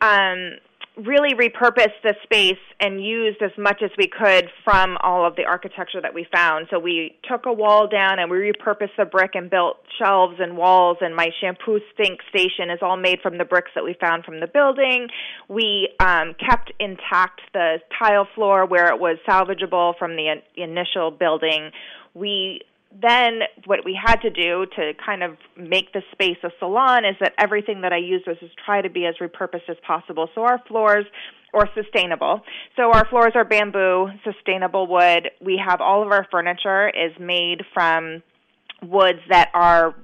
um 0.00 0.52
really 0.98 1.34
repurposed 1.34 2.00
the 2.02 2.14
space 2.24 2.58
and 2.80 3.04
used 3.04 3.40
as 3.42 3.52
much 3.56 3.82
as 3.82 3.90
we 3.96 4.08
could 4.08 4.48
from 4.64 4.96
all 5.00 5.24
of 5.24 5.36
the 5.36 5.44
architecture 5.44 6.00
that 6.00 6.12
we 6.12 6.26
found. 6.32 6.66
So 6.70 6.78
we 6.78 7.16
took 7.28 7.46
a 7.46 7.52
wall 7.52 7.86
down 7.86 8.18
and 8.18 8.30
we 8.30 8.38
repurposed 8.38 8.96
the 8.96 9.04
brick 9.04 9.32
and 9.34 9.48
built 9.48 9.76
shelves 9.98 10.36
and 10.38 10.56
walls 10.56 10.98
and 11.00 11.14
my 11.14 11.28
shampoo 11.40 11.80
sink 11.96 12.20
station 12.28 12.70
is 12.70 12.80
all 12.82 12.96
made 12.96 13.20
from 13.22 13.38
the 13.38 13.44
bricks 13.44 13.70
that 13.74 13.84
we 13.84 13.96
found 14.00 14.24
from 14.24 14.40
the 14.40 14.48
building. 14.48 15.08
We 15.48 15.88
um, 16.00 16.34
kept 16.34 16.72
intact 16.80 17.42
the 17.52 17.76
tile 17.98 18.26
floor 18.34 18.66
where 18.66 18.88
it 18.88 18.98
was 18.98 19.18
salvageable 19.28 19.98
from 19.98 20.16
the 20.16 20.34
initial 20.56 21.10
building. 21.10 21.70
We 22.14 22.62
then 22.90 23.40
what 23.66 23.80
we 23.84 23.98
had 24.00 24.16
to 24.22 24.30
do 24.30 24.66
to 24.76 24.92
kind 25.04 25.22
of 25.22 25.36
make 25.56 25.92
the 25.92 26.02
space 26.12 26.38
a 26.42 26.48
salon 26.58 27.04
is 27.04 27.16
that 27.20 27.34
everything 27.38 27.82
that 27.82 27.92
I 27.92 27.98
used 27.98 28.26
was 28.26 28.36
just 28.40 28.54
try 28.64 28.80
to 28.80 28.90
be 28.90 29.06
as 29.06 29.14
repurposed 29.20 29.68
as 29.68 29.76
possible. 29.86 30.28
So 30.34 30.42
our 30.42 30.60
floors 30.66 31.04
are 31.54 31.68
sustainable. 31.74 32.40
So 32.76 32.90
our 32.92 33.06
floors 33.08 33.32
are 33.34 33.44
bamboo, 33.44 34.08
sustainable 34.24 34.86
wood. 34.86 35.30
We 35.40 35.60
have 35.64 35.80
all 35.80 36.02
of 36.02 36.08
our 36.10 36.26
furniture 36.30 36.88
is 36.88 37.12
made 37.20 37.62
from 37.74 38.22
woods 38.82 39.20
that 39.28 39.50
are 39.54 39.94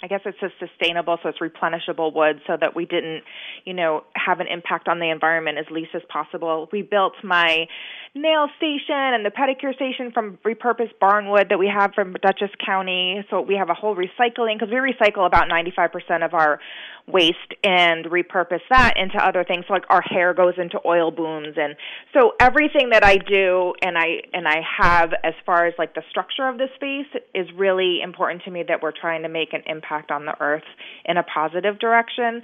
I 0.00 0.06
guess 0.06 0.20
it's 0.24 0.38
a 0.42 0.48
sustainable, 0.64 1.18
so 1.22 1.28
it's 1.28 1.38
replenishable 1.40 2.14
wood, 2.14 2.40
so 2.46 2.56
that 2.60 2.76
we 2.76 2.84
didn't, 2.84 3.24
you 3.64 3.74
know, 3.74 4.04
have 4.14 4.38
an 4.38 4.46
impact 4.46 4.86
on 4.86 5.00
the 5.00 5.10
environment 5.10 5.58
as 5.58 5.64
least 5.72 5.90
as 5.94 6.02
possible. 6.08 6.68
We 6.70 6.82
built 6.82 7.14
my 7.24 7.66
nail 8.14 8.48
station 8.56 9.14
and 9.14 9.24
the 9.24 9.30
pedicure 9.30 9.74
station 9.74 10.10
from 10.12 10.38
repurposed 10.44 10.94
barnwood 11.00 11.48
that 11.50 11.58
we 11.58 11.68
have 11.68 11.92
from 11.94 12.14
Dutchess 12.22 12.50
County. 12.64 13.24
So 13.30 13.40
we 13.40 13.56
have 13.56 13.70
a 13.70 13.74
whole 13.74 13.96
recycling 13.96 14.58
because 14.58 14.70
we 14.70 14.76
recycle 14.76 15.26
about 15.26 15.48
95% 15.48 16.24
of 16.24 16.34
our 16.34 16.58
waste 17.06 17.54
and 17.64 18.04
repurpose 18.06 18.60
that 18.70 18.94
into 18.96 19.16
other 19.16 19.44
things 19.44 19.64
like 19.70 19.84
our 19.88 20.02
hair 20.02 20.34
goes 20.34 20.54
into 20.58 20.78
oil 20.86 21.10
booms 21.10 21.56
and 21.56 21.74
so 22.12 22.32
everything 22.38 22.90
that 22.90 23.02
I 23.02 23.16
do 23.16 23.72
and 23.82 23.96
I 23.96 24.22
and 24.34 24.46
I 24.46 24.60
have 24.78 25.14
as 25.24 25.32
far 25.46 25.66
as 25.66 25.74
like 25.78 25.94
the 25.94 26.02
structure 26.10 26.46
of 26.46 26.58
the 26.58 26.66
space 26.74 27.22
is 27.34 27.48
really 27.56 28.00
important 28.02 28.42
to 28.44 28.50
me 28.50 28.62
that 28.68 28.82
we're 28.82 28.92
trying 28.92 29.22
to 29.22 29.28
make 29.30 29.54
an 29.54 29.62
impact 29.66 30.10
on 30.10 30.26
the 30.26 30.34
earth 30.38 30.68
in 31.06 31.16
a 31.16 31.22
positive 31.22 31.78
direction 31.78 32.42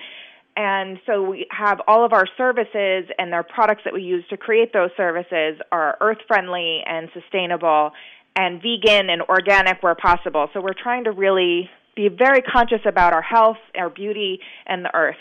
and 0.56 0.98
so 1.04 1.22
we 1.22 1.46
have 1.50 1.80
all 1.88 2.04
of 2.04 2.12
our 2.12 2.26
services 2.36 3.10
and 3.18 3.32
their 3.32 3.42
products 3.42 3.82
that 3.84 3.92
we 3.92 4.02
use 4.02 4.24
to 4.30 4.36
create 4.36 4.72
those 4.72 4.90
services 4.96 5.60
are 5.72 5.96
earth 6.00 6.18
friendly 6.28 6.80
and 6.86 7.08
sustainable 7.12 7.90
and 8.36 8.62
vegan 8.62 9.10
and 9.10 9.22
organic 9.22 9.82
where 9.82 9.94
possible. 9.94 10.48
So 10.52 10.60
we're 10.60 10.74
trying 10.80 11.04
to 11.04 11.12
really 11.12 11.70
be 11.96 12.08
very 12.08 12.42
conscious 12.42 12.80
about 12.86 13.12
our 13.12 13.22
health, 13.22 13.56
our 13.76 13.90
beauty, 13.90 14.40
and 14.66 14.84
the 14.84 14.94
earth. 14.94 15.16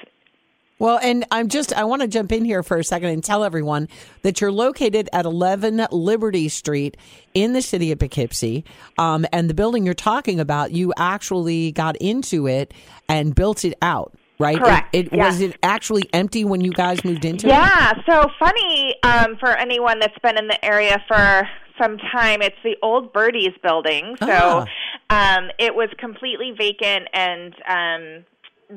Well, 0.79 0.99
and 1.01 1.23
I'm 1.31 1.47
just, 1.47 1.71
I 1.71 1.83
want 1.83 2.01
to 2.01 2.07
jump 2.07 2.31
in 2.31 2.45
here 2.45 2.61
for 2.61 2.77
a 2.77 2.83
second 2.83 3.09
and 3.09 3.23
tell 3.23 3.43
everyone 3.43 3.87
that 4.23 4.41
you're 4.41 4.51
located 4.51 5.07
at 5.13 5.25
11 5.25 5.87
Liberty 5.91 6.49
Street 6.49 6.97
in 7.33 7.53
the 7.53 7.61
city 7.61 7.91
of 7.91 7.99
Poughkeepsie. 7.99 8.65
Um, 8.97 9.25
and 9.31 9.49
the 9.49 9.53
building 9.53 9.85
you're 9.85 9.93
talking 9.93 10.39
about, 10.39 10.71
you 10.71 10.91
actually 10.97 11.71
got 11.71 11.95
into 11.97 12.47
it 12.47 12.73
and 13.07 13.33
built 13.33 13.63
it 13.63 13.75
out 13.81 14.13
right? 14.39 14.57
Correct. 14.57 14.93
It, 14.93 15.07
it 15.07 15.13
yes. 15.13 15.33
was 15.33 15.41
it 15.41 15.57
actually 15.63 16.09
empty 16.13 16.45
when 16.45 16.61
you 16.61 16.71
guys 16.71 17.03
moved 17.03 17.25
into 17.25 17.47
yeah, 17.47 17.91
it? 17.91 17.97
Yeah. 18.07 18.21
So 18.23 18.29
funny 18.39 18.95
um, 19.03 19.37
for 19.39 19.49
anyone 19.49 19.99
that's 19.99 20.17
been 20.19 20.37
in 20.37 20.47
the 20.47 20.63
area 20.63 21.03
for 21.07 21.47
some 21.81 21.97
time. 21.97 22.41
It's 22.41 22.55
the 22.63 22.75
old 22.81 23.13
Birdies 23.13 23.53
building. 23.61 24.15
So 24.19 24.65
ah. 25.09 25.37
um, 25.37 25.49
it 25.59 25.75
was 25.75 25.89
completely 25.97 26.53
vacant 26.57 27.07
and 27.13 27.55
um, 27.67 28.25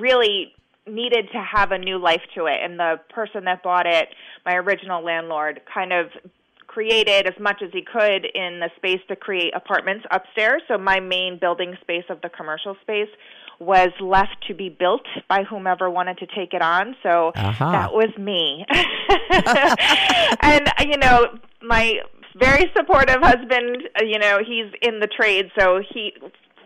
really 0.01 0.53
needed 0.87 1.29
to 1.33 1.43
have 1.43 1.73
a 1.73 1.79
new 1.79 1.99
life 1.99 2.23
to 2.35 2.47
it. 2.47 2.61
And 2.63 2.79
the 2.79 3.01
person 3.11 3.45
that 3.45 3.63
bought 3.63 3.87
it, 3.87 4.09
my 4.45 4.55
original 4.55 5.05
landlord, 5.05 5.61
kind 5.73 5.93
of 5.93 6.07
created 6.67 7.27
as 7.27 7.35
much 7.41 7.63
as 7.63 7.71
he 7.73 7.83
could 7.83 8.27
in 8.35 8.61
the 8.61 8.71
space 8.77 9.01
to 9.09 9.17
create 9.17 9.55
apartments 9.55 10.05
upstairs. 10.11 10.63
So 10.69 10.77
my 10.77 11.01
main 11.01 11.39
building 11.41 11.77
space 11.81 12.05
of 12.11 12.21
the 12.23 12.29
commercial 12.29 12.77
space 12.83 13.09
was 13.59 13.91
left 14.01 14.47
to 14.49 14.55
be 14.55 14.69
built 14.69 15.07
by 15.29 15.43
whomever 15.45 15.91
wanted 15.91 16.19
to 16.19 16.27
take 16.27 16.53
it 16.53 16.63
on. 16.63 16.95
So 17.03 17.33
uh-huh. 17.35 17.73
that 17.73 17.93
was 17.93 18.11
me. 18.19 18.65
and 20.41 20.71
you 20.91 20.99
know, 20.99 21.39
my 21.63 22.01
very 22.39 22.71
supportive 22.77 23.23
husband. 23.23 23.83
Uh, 24.01 24.05
you 24.05 24.19
know, 24.19 24.39
he's 24.47 24.73
in 24.83 25.01
the 25.01 25.07
trade, 25.07 25.51
so 25.59 25.81
he 25.93 26.13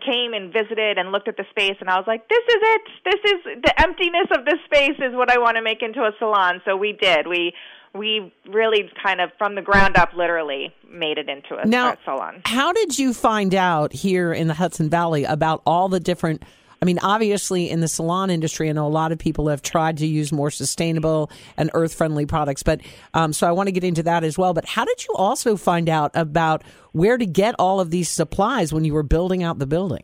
came 0.05 0.33
and 0.33 0.51
visited 0.51 0.97
and 0.97 1.11
looked 1.11 1.27
at 1.27 1.37
the 1.37 1.45
space 1.51 1.75
and 1.79 1.87
I 1.87 1.95
was 1.95 2.05
like, 2.07 2.27
This 2.27 2.43
is 2.49 2.59
it. 2.59 2.81
This 3.05 3.31
is 3.31 3.61
the 3.63 3.81
emptiness 3.81 4.27
of 4.35 4.45
this 4.45 4.59
space 4.65 4.97
is 4.97 5.13
what 5.13 5.29
I 5.29 5.37
want 5.37 5.57
to 5.57 5.61
make 5.61 5.81
into 5.81 6.01
a 6.01 6.11
salon. 6.17 6.61
So 6.65 6.75
we 6.75 6.93
did. 6.93 7.27
We 7.27 7.53
we 7.93 8.33
really 8.47 8.89
kind 9.03 9.19
of 9.19 9.31
from 9.37 9.55
the 9.55 9.61
ground 9.61 9.97
up 9.97 10.13
literally 10.15 10.73
made 10.89 11.17
it 11.17 11.29
into 11.29 11.61
a, 11.61 11.65
now, 11.67 11.93
a 11.93 11.97
salon. 12.05 12.41
How 12.45 12.71
did 12.71 12.97
you 12.97 13.13
find 13.13 13.53
out 13.53 13.91
here 13.93 14.33
in 14.33 14.47
the 14.47 14.53
Hudson 14.53 14.89
Valley 14.89 15.23
about 15.25 15.61
all 15.65 15.89
the 15.89 15.99
different 15.99 16.43
I 16.81 16.87
mean, 16.87 16.97
obviously, 17.03 17.69
in 17.69 17.79
the 17.79 17.87
salon 17.87 18.31
industry, 18.31 18.67
I 18.67 18.71
know 18.71 18.87
a 18.87 18.89
lot 18.89 19.11
of 19.11 19.19
people 19.19 19.49
have 19.49 19.61
tried 19.61 19.97
to 19.97 20.07
use 20.07 20.31
more 20.31 20.49
sustainable 20.49 21.29
and 21.55 21.69
earth 21.75 21.93
friendly 21.93 22.25
products. 22.25 22.63
But 22.63 22.81
um, 23.13 23.33
so 23.33 23.47
I 23.47 23.51
want 23.51 23.67
to 23.67 23.71
get 23.71 23.83
into 23.83 24.01
that 24.03 24.23
as 24.23 24.35
well. 24.35 24.55
But 24.55 24.65
how 24.65 24.83
did 24.83 25.05
you 25.07 25.13
also 25.13 25.55
find 25.57 25.87
out 25.87 26.09
about 26.15 26.63
where 26.91 27.19
to 27.19 27.25
get 27.25 27.53
all 27.59 27.79
of 27.79 27.91
these 27.91 28.09
supplies 28.09 28.73
when 28.73 28.83
you 28.83 28.93
were 28.93 29.03
building 29.03 29.43
out 29.43 29.59
the 29.59 29.67
building? 29.67 30.01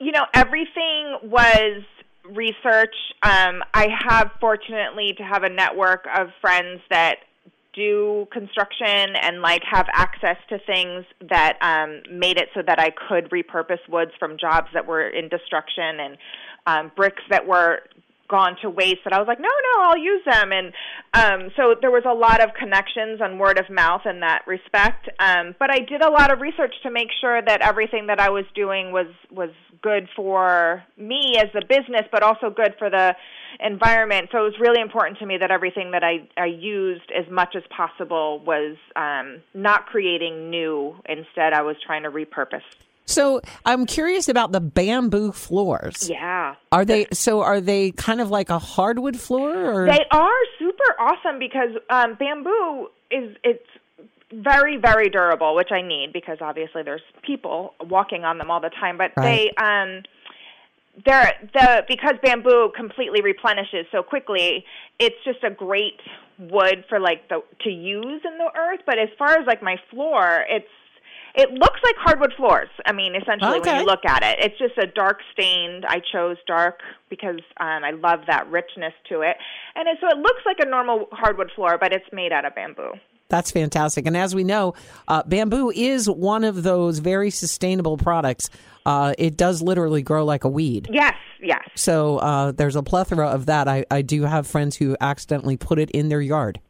You 0.00 0.12
know, 0.12 0.24
everything 0.32 1.18
was 1.24 1.82
research. 2.24 2.94
Um, 3.22 3.62
I 3.74 3.88
have 4.08 4.30
fortunately 4.40 5.12
to 5.18 5.22
have 5.22 5.42
a 5.42 5.50
network 5.50 6.06
of 6.16 6.28
friends 6.40 6.80
that 6.88 7.16
do 7.74 8.26
construction 8.32 9.14
and 9.20 9.40
like 9.42 9.62
have 9.70 9.86
access 9.92 10.36
to 10.48 10.58
things 10.66 11.04
that 11.28 11.58
um, 11.60 12.02
made 12.10 12.38
it 12.38 12.48
so 12.54 12.62
that 12.66 12.78
I 12.78 12.90
could 12.90 13.30
repurpose 13.30 13.86
woods 13.88 14.12
from 14.18 14.36
jobs 14.38 14.68
that 14.74 14.86
were 14.86 15.08
in 15.08 15.28
destruction 15.28 16.00
and 16.00 16.16
um, 16.66 16.92
bricks 16.96 17.22
that 17.30 17.46
were 17.46 17.80
gone 18.28 18.56
to 18.62 18.70
waste 18.70 19.00
that 19.04 19.12
I 19.12 19.18
was 19.18 19.28
like, 19.28 19.38
no, 19.38 19.48
no, 19.48 19.82
I'll 19.82 19.98
use 19.98 20.22
them. 20.24 20.50
And 20.52 20.72
um, 21.12 21.50
so 21.56 21.74
there 21.80 21.90
was 21.90 22.04
a 22.06 22.14
lot 22.14 22.42
of 22.42 22.54
connections 22.58 23.20
on 23.20 23.38
word 23.38 23.58
of 23.58 23.68
mouth 23.68 24.02
in 24.06 24.20
that 24.20 24.42
respect. 24.46 25.08
Um, 25.18 25.54
but 25.58 25.70
I 25.70 25.80
did 25.80 26.02
a 26.02 26.10
lot 26.10 26.32
of 26.32 26.40
research 26.40 26.74
to 26.84 26.90
make 26.90 27.08
sure 27.20 27.42
that 27.42 27.60
everything 27.60 28.06
that 28.06 28.20
I 28.20 28.30
was 28.30 28.44
doing 28.54 28.92
was 28.92 29.06
was 29.30 29.50
good 29.82 30.08
for 30.16 30.82
me 30.96 31.36
as 31.38 31.50
a 31.54 31.64
business, 31.66 32.08
but 32.10 32.22
also 32.22 32.48
good 32.48 32.74
for 32.78 32.88
the 32.88 33.14
environment. 33.60 34.28
So 34.32 34.38
it 34.38 34.42
was 34.42 34.58
really 34.60 34.80
important 34.80 35.18
to 35.18 35.26
me 35.26 35.38
that 35.38 35.50
everything 35.50 35.90
that 35.92 36.02
I, 36.04 36.28
I 36.36 36.46
used 36.46 37.10
as 37.10 37.30
much 37.30 37.54
as 37.56 37.62
possible 37.74 38.40
was 38.40 38.76
um, 38.96 39.42
not 39.54 39.86
creating 39.86 40.50
new. 40.50 40.96
Instead, 41.06 41.52
I 41.52 41.62
was 41.62 41.76
trying 41.84 42.02
to 42.04 42.10
repurpose 42.10 42.62
so 43.06 43.40
I'm 43.64 43.86
curious 43.86 44.28
about 44.28 44.52
the 44.52 44.60
bamboo 44.60 45.32
floors. 45.32 46.08
Yeah. 46.08 46.54
Are 46.72 46.84
they 46.84 47.06
so 47.12 47.42
are 47.42 47.60
they 47.60 47.90
kind 47.92 48.20
of 48.20 48.30
like 48.30 48.50
a 48.50 48.58
hardwood 48.58 49.18
floor 49.20 49.82
or 49.82 49.86
They 49.86 50.04
are 50.10 50.40
super 50.58 50.98
awesome 50.98 51.38
because 51.38 51.70
um 51.90 52.14
bamboo 52.18 52.88
is 53.10 53.36
it's 53.44 53.66
very 54.32 54.78
very 54.78 55.10
durable, 55.10 55.54
which 55.54 55.70
I 55.70 55.82
need 55.82 56.12
because 56.12 56.38
obviously 56.40 56.82
there's 56.82 57.02
people 57.22 57.74
walking 57.80 58.24
on 58.24 58.38
them 58.38 58.50
all 58.50 58.60
the 58.60 58.70
time, 58.70 58.96
but 58.96 59.12
right. 59.16 59.50
they 59.58 59.62
um 59.62 60.02
they're 61.04 61.32
the 61.52 61.84
because 61.88 62.14
bamboo 62.22 62.70
completely 62.76 63.20
replenishes 63.20 63.86
so 63.90 64.02
quickly, 64.02 64.64
it's 64.98 65.16
just 65.24 65.42
a 65.42 65.50
great 65.50 66.00
wood 66.38 66.84
for 66.88 67.00
like 67.00 67.28
the 67.28 67.42
to 67.62 67.70
use 67.70 68.22
in 68.24 68.38
the 68.38 68.50
earth, 68.56 68.80
but 68.86 68.98
as 68.98 69.08
far 69.18 69.30
as 69.38 69.46
like 69.46 69.62
my 69.62 69.76
floor, 69.90 70.44
it's 70.48 70.66
it 71.34 71.50
looks 71.50 71.80
like 71.82 71.96
hardwood 71.98 72.32
floors. 72.36 72.68
I 72.86 72.92
mean, 72.92 73.16
essentially, 73.16 73.58
okay. 73.58 73.72
when 73.72 73.80
you 73.80 73.86
look 73.86 74.04
at 74.06 74.22
it, 74.22 74.38
it's 74.38 74.58
just 74.58 74.78
a 74.78 74.86
dark 74.86 75.18
stained. 75.32 75.84
I 75.84 76.00
chose 76.12 76.36
dark 76.46 76.80
because 77.10 77.40
um, 77.58 77.82
I 77.82 77.90
love 77.90 78.20
that 78.28 78.48
richness 78.50 78.92
to 79.08 79.22
it, 79.22 79.36
and 79.74 79.88
it, 79.88 79.98
so 80.00 80.06
it 80.08 80.18
looks 80.18 80.42
like 80.46 80.58
a 80.60 80.66
normal 80.66 81.08
hardwood 81.10 81.50
floor, 81.54 81.76
but 81.78 81.92
it's 81.92 82.06
made 82.12 82.32
out 82.32 82.44
of 82.44 82.54
bamboo. 82.54 82.92
That's 83.28 83.50
fantastic. 83.50 84.06
And 84.06 84.16
as 84.16 84.34
we 84.34 84.44
know, 84.44 84.74
uh, 85.08 85.22
bamboo 85.24 85.70
is 85.74 86.08
one 86.08 86.44
of 86.44 86.62
those 86.62 87.00
very 87.00 87.30
sustainable 87.30 87.96
products. 87.96 88.50
Uh, 88.86 89.14
it 89.18 89.36
does 89.36 89.62
literally 89.62 90.02
grow 90.02 90.24
like 90.24 90.44
a 90.44 90.48
weed. 90.48 90.88
Yes, 90.92 91.14
yes. 91.40 91.62
So 91.74 92.18
uh, 92.18 92.52
there's 92.52 92.76
a 92.76 92.82
plethora 92.82 93.28
of 93.28 93.46
that. 93.46 93.66
I, 93.68 93.84
I 93.90 94.02
do 94.02 94.22
have 94.22 94.46
friends 94.46 94.76
who 94.76 94.96
accidentally 95.00 95.56
put 95.56 95.78
it 95.78 95.90
in 95.90 96.08
their 96.08 96.20
yard. 96.20 96.60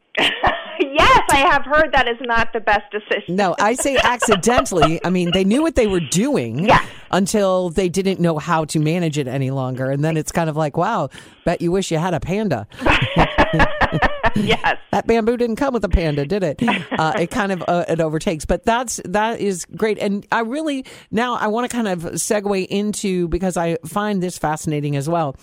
I 1.35 1.39
have 1.51 1.65
heard 1.65 1.91
that 1.91 2.07
is 2.07 2.17
not 2.21 2.53
the 2.53 2.61
best 2.61 2.89
decision. 2.91 3.35
No, 3.35 3.55
I 3.59 3.73
say 3.75 3.97
accidentally. 4.03 5.01
I 5.03 5.09
mean, 5.09 5.31
they 5.33 5.43
knew 5.43 5.61
what 5.61 5.75
they 5.75 5.87
were 5.87 5.99
doing 5.99 6.69
until 7.11 7.69
they 7.69 7.89
didn't 7.89 8.21
know 8.21 8.37
how 8.37 8.63
to 8.65 8.79
manage 8.79 9.17
it 9.17 9.27
any 9.27 9.51
longer. 9.51 9.91
And 9.91 10.03
then 10.03 10.15
it's 10.15 10.31
kind 10.31 10.49
of 10.49 10.55
like, 10.55 10.77
wow, 10.77 11.09
bet 11.43 11.61
you 11.61 11.71
wish 11.71 11.91
you 11.91 11.97
had 11.97 12.13
a 12.13 12.21
panda. 12.21 12.67
yes. 14.35 14.77
That 14.91 15.07
bamboo 15.07 15.35
didn't 15.35 15.57
come 15.57 15.73
with 15.73 15.83
a 15.83 15.89
panda, 15.89 16.25
did 16.25 16.43
it? 16.43 16.61
Uh, 16.97 17.13
it 17.19 17.31
kind 17.31 17.51
of 17.51 17.63
uh, 17.67 17.83
it 17.89 17.99
overtakes, 17.99 18.45
but 18.45 18.63
that's 18.63 19.01
that 19.05 19.41
is 19.41 19.65
great. 19.65 19.97
And 19.99 20.25
I 20.31 20.41
really 20.41 20.85
now 21.11 21.35
I 21.35 21.47
want 21.47 21.69
to 21.69 21.75
kind 21.75 21.87
of 21.87 22.03
segue 22.13 22.65
into 22.67 23.27
because 23.27 23.57
I 23.57 23.77
find 23.85 24.23
this 24.23 24.37
fascinating 24.37 24.95
as 24.95 25.09
well 25.09 25.35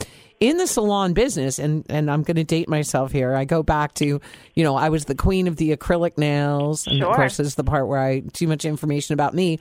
in 0.42 0.56
the 0.56 0.66
salon 0.66 1.12
business, 1.12 1.60
and, 1.60 1.86
and 1.88 2.10
I'm 2.10 2.24
going 2.24 2.34
to 2.34 2.42
date 2.42 2.68
myself 2.68 3.12
here. 3.12 3.32
I 3.32 3.44
go 3.44 3.62
back 3.62 3.94
to, 3.94 4.20
you 4.56 4.64
know, 4.64 4.74
I 4.74 4.88
was 4.88 5.04
the 5.04 5.14
queen 5.14 5.46
of 5.46 5.54
the 5.54 5.74
acrylic 5.76 6.18
nails. 6.18 6.88
And 6.88 6.98
sure. 6.98 7.10
of 7.10 7.14
course, 7.14 7.36
this 7.36 7.46
is 7.46 7.54
the 7.54 7.62
part 7.62 7.86
where 7.86 8.00
I, 8.00 8.20
too 8.32 8.48
much 8.48 8.64
information 8.64 9.12
about 9.14 9.34
me. 9.34 9.60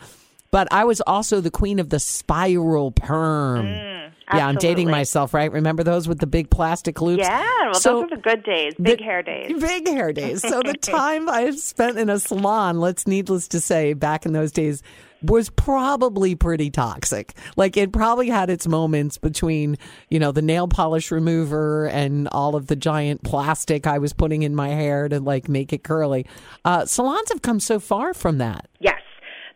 But 0.50 0.70
I 0.72 0.86
was 0.86 1.00
also 1.02 1.40
the 1.40 1.52
queen 1.52 1.78
of 1.78 1.90
the 1.90 2.00
spiral 2.00 2.90
perm. 2.92 3.68
Mm, 3.68 4.12
yeah, 4.34 4.48
I'm 4.48 4.56
dating 4.56 4.90
myself, 4.90 5.36
right? 5.36 5.52
Remember 5.52 5.84
those 5.84 6.08
with 6.08 6.18
the 6.18 6.26
big 6.26 6.50
plastic 6.50 7.00
loops? 7.00 7.26
Yeah, 7.28 7.46
well, 7.66 7.74
so 7.76 7.94
those 7.94 8.02
were 8.10 8.16
the 8.16 8.22
good 8.24 8.44
days, 8.44 8.74
big 8.82 8.98
the, 8.98 9.04
hair 9.04 9.22
days. 9.22 9.54
Big 9.62 9.88
hair 9.88 10.12
days. 10.12 10.42
So 10.42 10.62
the 10.66 10.74
time 10.82 11.30
I 11.30 11.52
spent 11.52 12.00
in 12.00 12.10
a 12.10 12.18
salon, 12.18 12.80
let's 12.80 13.06
needless 13.06 13.48
to 13.50 13.62
say, 13.62 13.94
back 13.94 14.26
in 14.26 14.34
those 14.34 14.52
days, 14.52 14.82
was 15.22 15.50
probably 15.50 16.36
pretty 16.36 16.70
toxic. 16.70 17.36
Like 17.56 17.78
it 17.78 17.92
probably 17.92 18.30
had 18.30 18.50
its 18.50 18.68
moments 18.68 19.18
between, 19.18 19.78
you 20.10 20.20
know, 20.20 20.32
the 20.32 20.42
nail 20.42 20.68
polish 20.68 21.12
remover 21.12 21.88
and 21.88 22.28
all 22.30 22.56
of 22.56 22.68
the 22.68 22.76
giant 22.76 23.24
plastic 23.24 23.88
I 23.88 23.98
was 23.98 24.14
putting 24.14 24.44
in 24.44 24.56
my 24.56 24.70
hair 24.70 25.10
to 25.10 25.20
like 25.20 25.50
make 25.50 25.74
it 25.74 25.84
curly. 25.84 26.26
Uh, 26.66 26.86
salons 26.86 27.30
have 27.30 27.42
come 27.42 27.60
so 27.60 27.80
far 27.80 28.14
from 28.14 28.38
that. 28.40 28.68
Yes 28.80 29.01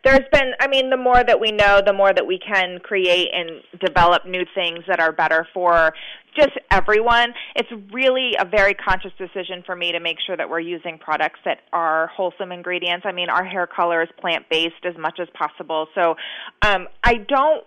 there's 0.06 0.28
been 0.32 0.52
i 0.60 0.68
mean 0.68 0.88
the 0.90 0.96
more 0.96 1.22
that 1.22 1.40
we 1.40 1.50
know 1.50 1.80
the 1.84 1.92
more 1.92 2.12
that 2.12 2.26
we 2.26 2.38
can 2.38 2.78
create 2.78 3.28
and 3.32 3.50
develop 3.84 4.24
new 4.24 4.44
things 4.54 4.78
that 4.86 5.00
are 5.00 5.12
better 5.12 5.46
for 5.52 5.92
just 6.36 6.52
everyone. 6.70 7.32
It's 7.54 7.70
really 7.92 8.32
a 8.38 8.44
very 8.44 8.74
conscious 8.74 9.12
decision 9.16 9.62
for 9.64 9.74
me 9.74 9.92
to 9.92 10.00
make 10.00 10.18
sure 10.26 10.36
that 10.36 10.50
we're 10.50 10.60
using 10.60 10.98
products 10.98 11.40
that 11.46 11.60
are 11.72 12.08
wholesome 12.08 12.52
ingredients. 12.52 13.06
I 13.08 13.12
mean 13.12 13.30
our 13.30 13.44
hair 13.44 13.66
color 13.66 14.02
is 14.02 14.08
plant 14.20 14.44
based 14.50 14.84
as 14.84 14.94
much 14.98 15.18
as 15.20 15.28
possible. 15.34 15.88
So 15.94 16.14
um, 16.62 16.88
i 17.02 17.14
don't 17.14 17.64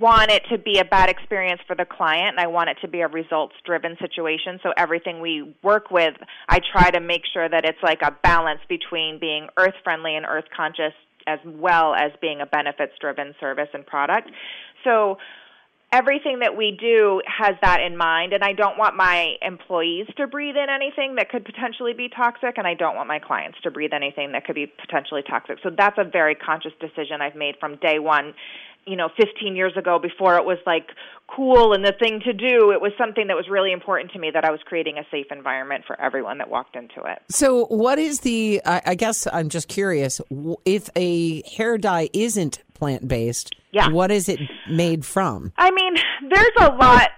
want 0.00 0.30
it 0.30 0.42
to 0.50 0.58
be 0.58 0.78
a 0.78 0.84
bad 0.84 1.08
experience 1.08 1.62
for 1.66 1.74
the 1.74 1.86
client 1.86 2.36
and 2.36 2.40
I 2.40 2.46
want 2.48 2.68
it 2.68 2.76
to 2.82 2.88
be 2.88 3.00
a 3.00 3.08
results 3.08 3.54
driven 3.64 3.96
situation. 3.98 4.60
So 4.62 4.72
everything 4.76 5.20
we 5.22 5.54
work 5.62 5.90
with, 5.90 6.14
I 6.46 6.60
try 6.72 6.90
to 6.90 7.00
make 7.00 7.22
sure 7.32 7.48
that 7.48 7.64
it's 7.64 7.78
like 7.82 8.02
a 8.02 8.10
balance 8.22 8.60
between 8.68 9.18
being 9.18 9.48
earth 9.56 9.74
friendly 9.84 10.14
and 10.14 10.26
earth 10.26 10.44
conscious 10.54 10.92
as 11.28 11.38
well 11.44 11.94
as 11.94 12.10
being 12.20 12.40
a 12.40 12.46
benefits 12.46 12.94
driven 13.00 13.34
service 13.38 13.68
and 13.74 13.86
product. 13.86 14.30
So 14.84 15.18
everything 15.92 16.40
that 16.40 16.56
we 16.56 16.76
do 16.78 17.22
has 17.26 17.54
that 17.62 17.80
in 17.80 17.96
mind 17.96 18.32
and 18.32 18.44
I 18.44 18.52
don't 18.52 18.76
want 18.76 18.94
my 18.94 19.36
employees 19.40 20.06
to 20.18 20.26
breathe 20.26 20.56
in 20.56 20.68
anything 20.68 21.14
that 21.16 21.30
could 21.30 21.44
potentially 21.44 21.94
be 21.94 22.08
toxic 22.08 22.58
and 22.58 22.66
I 22.66 22.74
don't 22.74 22.94
want 22.94 23.08
my 23.08 23.18
clients 23.18 23.58
to 23.62 23.70
breathe 23.70 23.92
anything 23.94 24.32
that 24.32 24.44
could 24.44 24.54
be 24.54 24.66
potentially 24.66 25.22
toxic. 25.22 25.58
So 25.62 25.70
that's 25.74 25.96
a 25.96 26.04
very 26.04 26.34
conscious 26.34 26.72
decision 26.78 27.22
I've 27.22 27.36
made 27.36 27.54
from 27.58 27.76
day 27.76 27.98
1 27.98 28.34
you 28.88 28.96
know 28.96 29.08
15 29.16 29.54
years 29.54 29.72
ago 29.76 29.98
before 29.98 30.36
it 30.36 30.44
was 30.44 30.58
like 30.66 30.88
cool 31.34 31.74
and 31.74 31.84
the 31.84 31.92
thing 31.92 32.20
to 32.24 32.32
do 32.32 32.72
it 32.72 32.80
was 32.80 32.92
something 32.96 33.26
that 33.26 33.36
was 33.36 33.46
really 33.50 33.72
important 33.72 34.10
to 34.12 34.18
me 34.18 34.30
that 34.32 34.44
i 34.44 34.50
was 34.50 34.60
creating 34.64 34.96
a 34.98 35.02
safe 35.10 35.26
environment 35.30 35.84
for 35.86 36.00
everyone 36.00 36.38
that 36.38 36.48
walked 36.48 36.74
into 36.74 37.02
it 37.04 37.18
so 37.28 37.66
what 37.66 37.98
is 37.98 38.20
the 38.20 38.60
i, 38.64 38.94
guess 38.94 39.26
i'm 39.32 39.48
just 39.48 39.68
curious 39.68 40.20
if 40.64 40.88
a 40.96 41.42
hair 41.48 41.76
dye 41.76 42.08
isn't 42.12 42.62
plant-based 42.74 43.54
yeah. 43.72 43.90
what 43.90 44.10
is 44.10 44.28
it 44.28 44.40
made 44.70 45.04
from 45.04 45.52
i 45.58 45.70
mean 45.70 45.94
there's 46.30 46.46
a 46.60 46.72
lot 46.76 47.10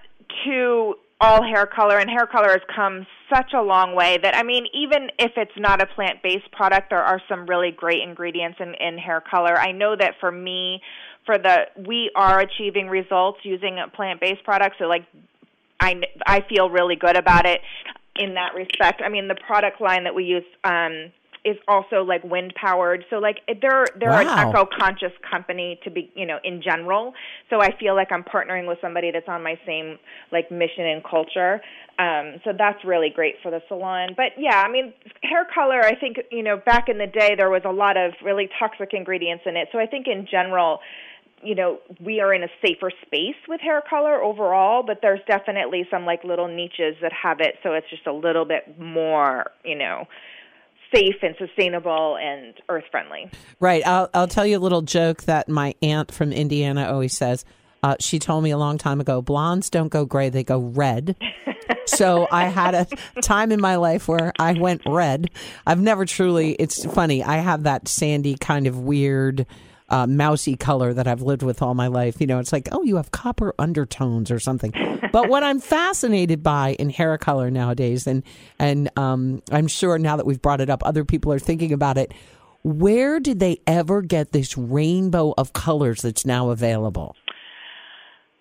to 0.45 0.95
all 1.21 1.43
hair 1.43 1.67
color 1.67 1.99
and 1.99 2.09
hair 2.09 2.25
color 2.25 2.49
has 2.49 2.61
come 2.75 3.05
such 3.33 3.53
a 3.53 3.61
long 3.61 3.95
way 3.95 4.17
that 4.21 4.35
I 4.35 4.41
mean 4.41 4.65
even 4.73 5.09
if 5.19 5.31
it's 5.37 5.51
not 5.55 5.81
a 5.81 5.85
plant-based 5.85 6.51
product 6.51 6.89
there 6.89 7.03
are 7.03 7.21
some 7.29 7.45
really 7.45 7.71
great 7.71 8.01
ingredients 8.01 8.57
in 8.59 8.73
in 8.73 8.97
hair 8.97 9.21
color. 9.21 9.57
I 9.57 9.71
know 9.71 9.95
that 9.95 10.15
for 10.19 10.31
me 10.31 10.81
for 11.25 11.37
the 11.37 11.67
we 11.87 12.11
are 12.15 12.39
achieving 12.39 12.87
results 12.87 13.39
using 13.43 13.77
a 13.77 13.87
plant-based 13.87 14.43
product. 14.43 14.77
So 14.79 14.85
like 14.85 15.05
I 15.79 16.01
I 16.25 16.41
feel 16.49 16.69
really 16.69 16.95
good 16.95 17.15
about 17.15 17.45
it 17.45 17.61
in 18.15 18.33
that 18.33 18.55
respect. 18.55 19.03
I 19.05 19.09
mean 19.09 19.27
the 19.27 19.37
product 19.47 19.79
line 19.79 20.03
that 20.05 20.15
we 20.15 20.23
use 20.23 20.43
um 20.63 21.11
is 21.43 21.57
also 21.67 22.03
like 22.03 22.23
wind 22.23 22.53
powered. 22.55 23.03
So 23.09 23.17
like 23.17 23.37
they're 23.47 23.85
they're 23.99 24.11
Wow. 24.11 24.21
an 24.21 24.49
eco 24.49 24.65
conscious 24.79 25.13
company 25.29 25.79
to 25.83 25.89
be 25.89 26.11
you 26.15 26.25
know 26.25 26.37
in 26.43 26.61
general. 26.61 27.13
So 27.49 27.61
I 27.61 27.75
feel 27.79 27.95
like 27.95 28.11
I'm 28.11 28.23
partnering 28.23 28.67
with 28.67 28.77
somebody 28.81 29.11
that's 29.11 29.27
on 29.27 29.43
my 29.43 29.59
same 29.65 29.97
like 30.31 30.51
mission 30.51 30.85
and 30.85 31.03
culture. 31.03 31.61
Um, 31.99 32.41
so 32.43 32.51
that's 32.57 32.83
really 32.85 33.09
great 33.13 33.35
for 33.41 33.51
the 33.51 33.61
salon. 33.67 34.09
But 34.15 34.33
yeah, 34.37 34.63
I 34.65 34.71
mean 34.71 34.93
hair 35.23 35.47
color. 35.53 35.81
I 35.81 35.95
think 35.95 36.17
you 36.31 36.43
know 36.43 36.57
back 36.57 36.89
in 36.89 36.97
the 36.97 37.07
day 37.07 37.35
there 37.35 37.49
was 37.49 37.63
a 37.65 37.71
lot 37.71 37.97
of 37.97 38.13
really 38.23 38.49
toxic 38.59 38.93
ingredients 38.93 39.43
in 39.47 39.57
it. 39.57 39.69
So 39.71 39.79
I 39.79 39.87
think 39.87 40.07
in 40.07 40.27
general 40.29 40.79
you 41.43 41.55
know, 41.55 41.79
we 41.99 42.19
are 42.19 42.33
in 42.35 42.43
a 42.43 42.47
safer 42.63 42.91
space 43.03 43.35
with 43.47 43.61
hair 43.61 43.81
color 43.89 44.21
overall, 44.21 44.83
but 44.85 44.99
there's 45.01 45.21
definitely 45.27 45.87
some 45.89 46.05
like 46.05 46.23
little 46.23 46.47
niches 46.47 46.95
that 47.01 47.11
have 47.11 47.39
it, 47.39 47.55
so 47.63 47.73
it's 47.73 47.89
just 47.89 48.05
a 48.05 48.13
little 48.13 48.45
bit 48.45 48.79
more, 48.79 49.49
you 49.65 49.75
know, 49.75 50.05
safe 50.93 51.15
and 51.21 51.35
sustainable 51.37 52.17
and 52.17 52.53
earth 52.69 52.83
friendly. 52.91 53.29
Right. 53.59 53.85
I'll, 53.85 54.09
I'll 54.13 54.27
tell 54.27 54.45
you 54.45 54.57
a 54.57 54.59
little 54.59 54.81
joke 54.81 55.23
that 55.23 55.49
my 55.49 55.75
aunt 55.81 56.11
from 56.11 56.31
Indiana 56.31 56.91
always 56.91 57.15
says. 57.15 57.45
Uh, 57.83 57.95
she 57.99 58.19
told 58.19 58.43
me 58.43 58.51
a 58.51 58.57
long 58.57 58.77
time 58.77 59.01
ago 59.01 59.21
blondes 59.21 59.69
don't 59.69 59.89
go 59.89 60.05
gray, 60.05 60.29
they 60.29 60.43
go 60.43 60.59
red. 60.59 61.15
so 61.85 62.27
I 62.31 62.45
had 62.45 62.75
a 62.75 63.21
time 63.21 63.51
in 63.51 63.59
my 63.59 63.77
life 63.77 64.07
where 64.07 64.31
I 64.37 64.53
went 64.53 64.83
red. 64.85 65.31
I've 65.65 65.79
never 65.79 66.05
truly, 66.05 66.53
it's 66.53 66.85
funny, 66.85 67.23
I 67.23 67.37
have 67.37 67.63
that 67.63 67.87
sandy 67.87 68.35
kind 68.35 68.67
of 68.67 68.79
weird. 68.79 69.45
Uh, 69.89 70.07
mousy 70.07 70.55
color 70.55 70.93
that 70.93 71.05
I've 71.05 71.21
lived 71.21 71.43
with 71.43 71.61
all 71.61 71.73
my 71.73 71.87
life. 71.87 72.21
You 72.21 72.27
know, 72.27 72.39
it's 72.39 72.53
like, 72.53 72.69
oh, 72.71 72.81
you 72.81 72.95
have 72.95 73.11
copper 73.11 73.53
undertones 73.59 74.31
or 74.31 74.39
something. 74.39 74.71
But 75.11 75.29
what 75.29 75.43
I'm 75.43 75.59
fascinated 75.59 76.41
by 76.41 76.75
in 76.79 76.89
hair 76.89 77.17
color 77.17 77.51
nowadays, 77.51 78.07
and 78.07 78.23
and 78.59 78.89
um, 78.97 79.41
I'm 79.51 79.67
sure 79.67 79.97
now 79.97 80.15
that 80.15 80.25
we've 80.25 80.41
brought 80.41 80.61
it 80.61 80.69
up, 80.69 80.83
other 80.85 81.03
people 81.05 81.31
are 81.33 81.39
thinking 81.39 81.73
about 81.73 81.97
it. 81.97 82.13
Where 82.63 83.19
did 83.19 83.39
they 83.39 83.59
ever 83.65 84.01
get 84.01 84.31
this 84.31 84.57
rainbow 84.57 85.33
of 85.37 85.51
colors 85.53 86.03
that's 86.03 86.25
now 86.25 86.51
available? 86.51 87.15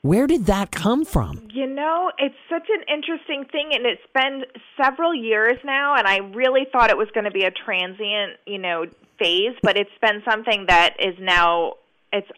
Where 0.03 0.27
did 0.27 0.47
that 0.47 0.71
come 0.71 1.05
from? 1.05 1.49
You 1.53 1.67
know, 1.67 2.11
it's 2.19 2.35
such 2.49 2.67
an 2.71 2.83
interesting 2.89 3.45
thing, 3.51 3.71
and 3.73 3.85
it's 3.85 4.01
been 4.15 4.45
several 4.83 5.15
years 5.15 5.59
now, 5.65 5.95
and 5.95 6.07
I 6.07 6.19
really 6.19 6.67
thought 6.73 6.89
it 6.91 6.97
was 6.97 7.09
going 7.13 7.25
to 7.25 7.31
be 7.31 7.45
a 7.45 7.51
transient, 7.51 8.39
you 8.47 8.59
know, 8.59 8.87
phase, 9.19 9.55
but 9.63 9.77
it's 9.77 9.91
been 10.01 10.23
something 10.29 10.67
that 10.69 10.97
is 10.99 11.15
now, 11.21 11.75
it's, 12.13 12.29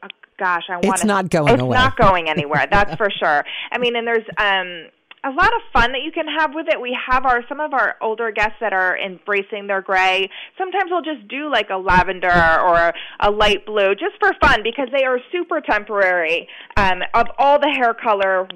gosh, 0.43 0.65
I 0.69 0.75
want 0.75 0.87
It's 0.87 1.05
not 1.05 1.31
going 1.31 1.49
away. 1.49 1.55
it's 1.55 1.63
away. 1.63 1.77
not 1.77 1.97
going 1.97 2.29
anywhere, 2.29 2.67
that's 2.71 2.95
for 3.01 3.09
sure. 3.11 3.45
I 3.71 3.79
mean, 3.79 3.95
and 3.97 4.07
there's, 4.07 4.27
um, 4.39 4.91
a 5.25 5.31
lot 5.31 5.53
of 5.55 5.61
fun 5.73 5.93
that 5.93 6.03
you 6.03 6.11
can 6.11 6.27
have 6.27 6.51
with 6.53 6.67
it. 6.69 6.81
We 6.81 6.99
have 7.09 7.25
our 7.25 7.45
some 7.49 7.61
of 7.61 7.73
our 7.73 7.95
older 8.01 8.33
guests 8.33 8.57
that 8.61 8.73
are 8.73 8.99
embracing 8.99 9.69
their 9.69 9.81
gray. 9.81 10.29
Sometimes 10.59 10.91
we'll 10.91 11.03
just 11.15 11.29
do 11.29 11.49
like 11.49 11.69
a 11.71 11.77
lavender 11.77 12.27
or 12.61 12.93
a 13.21 13.31
light 13.31 13.65
blue 13.65 13.95
just 13.95 14.17
for 14.19 14.33
fun 14.43 14.65
because 14.65 14.89
they 14.93 15.05
are 15.05 15.19
super 15.31 15.61
temporary. 15.61 16.49
Um, 16.77 17.03
of 17.15 17.27
all 17.39 17.61
the 17.61 17.69
hair 17.71 17.95
color 17.95 18.49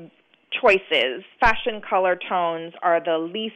choices, 0.60 1.22
fashion 1.38 1.80
color 1.88 2.18
tones 2.28 2.72
are 2.82 2.98
the 2.98 3.16
least 3.18 3.54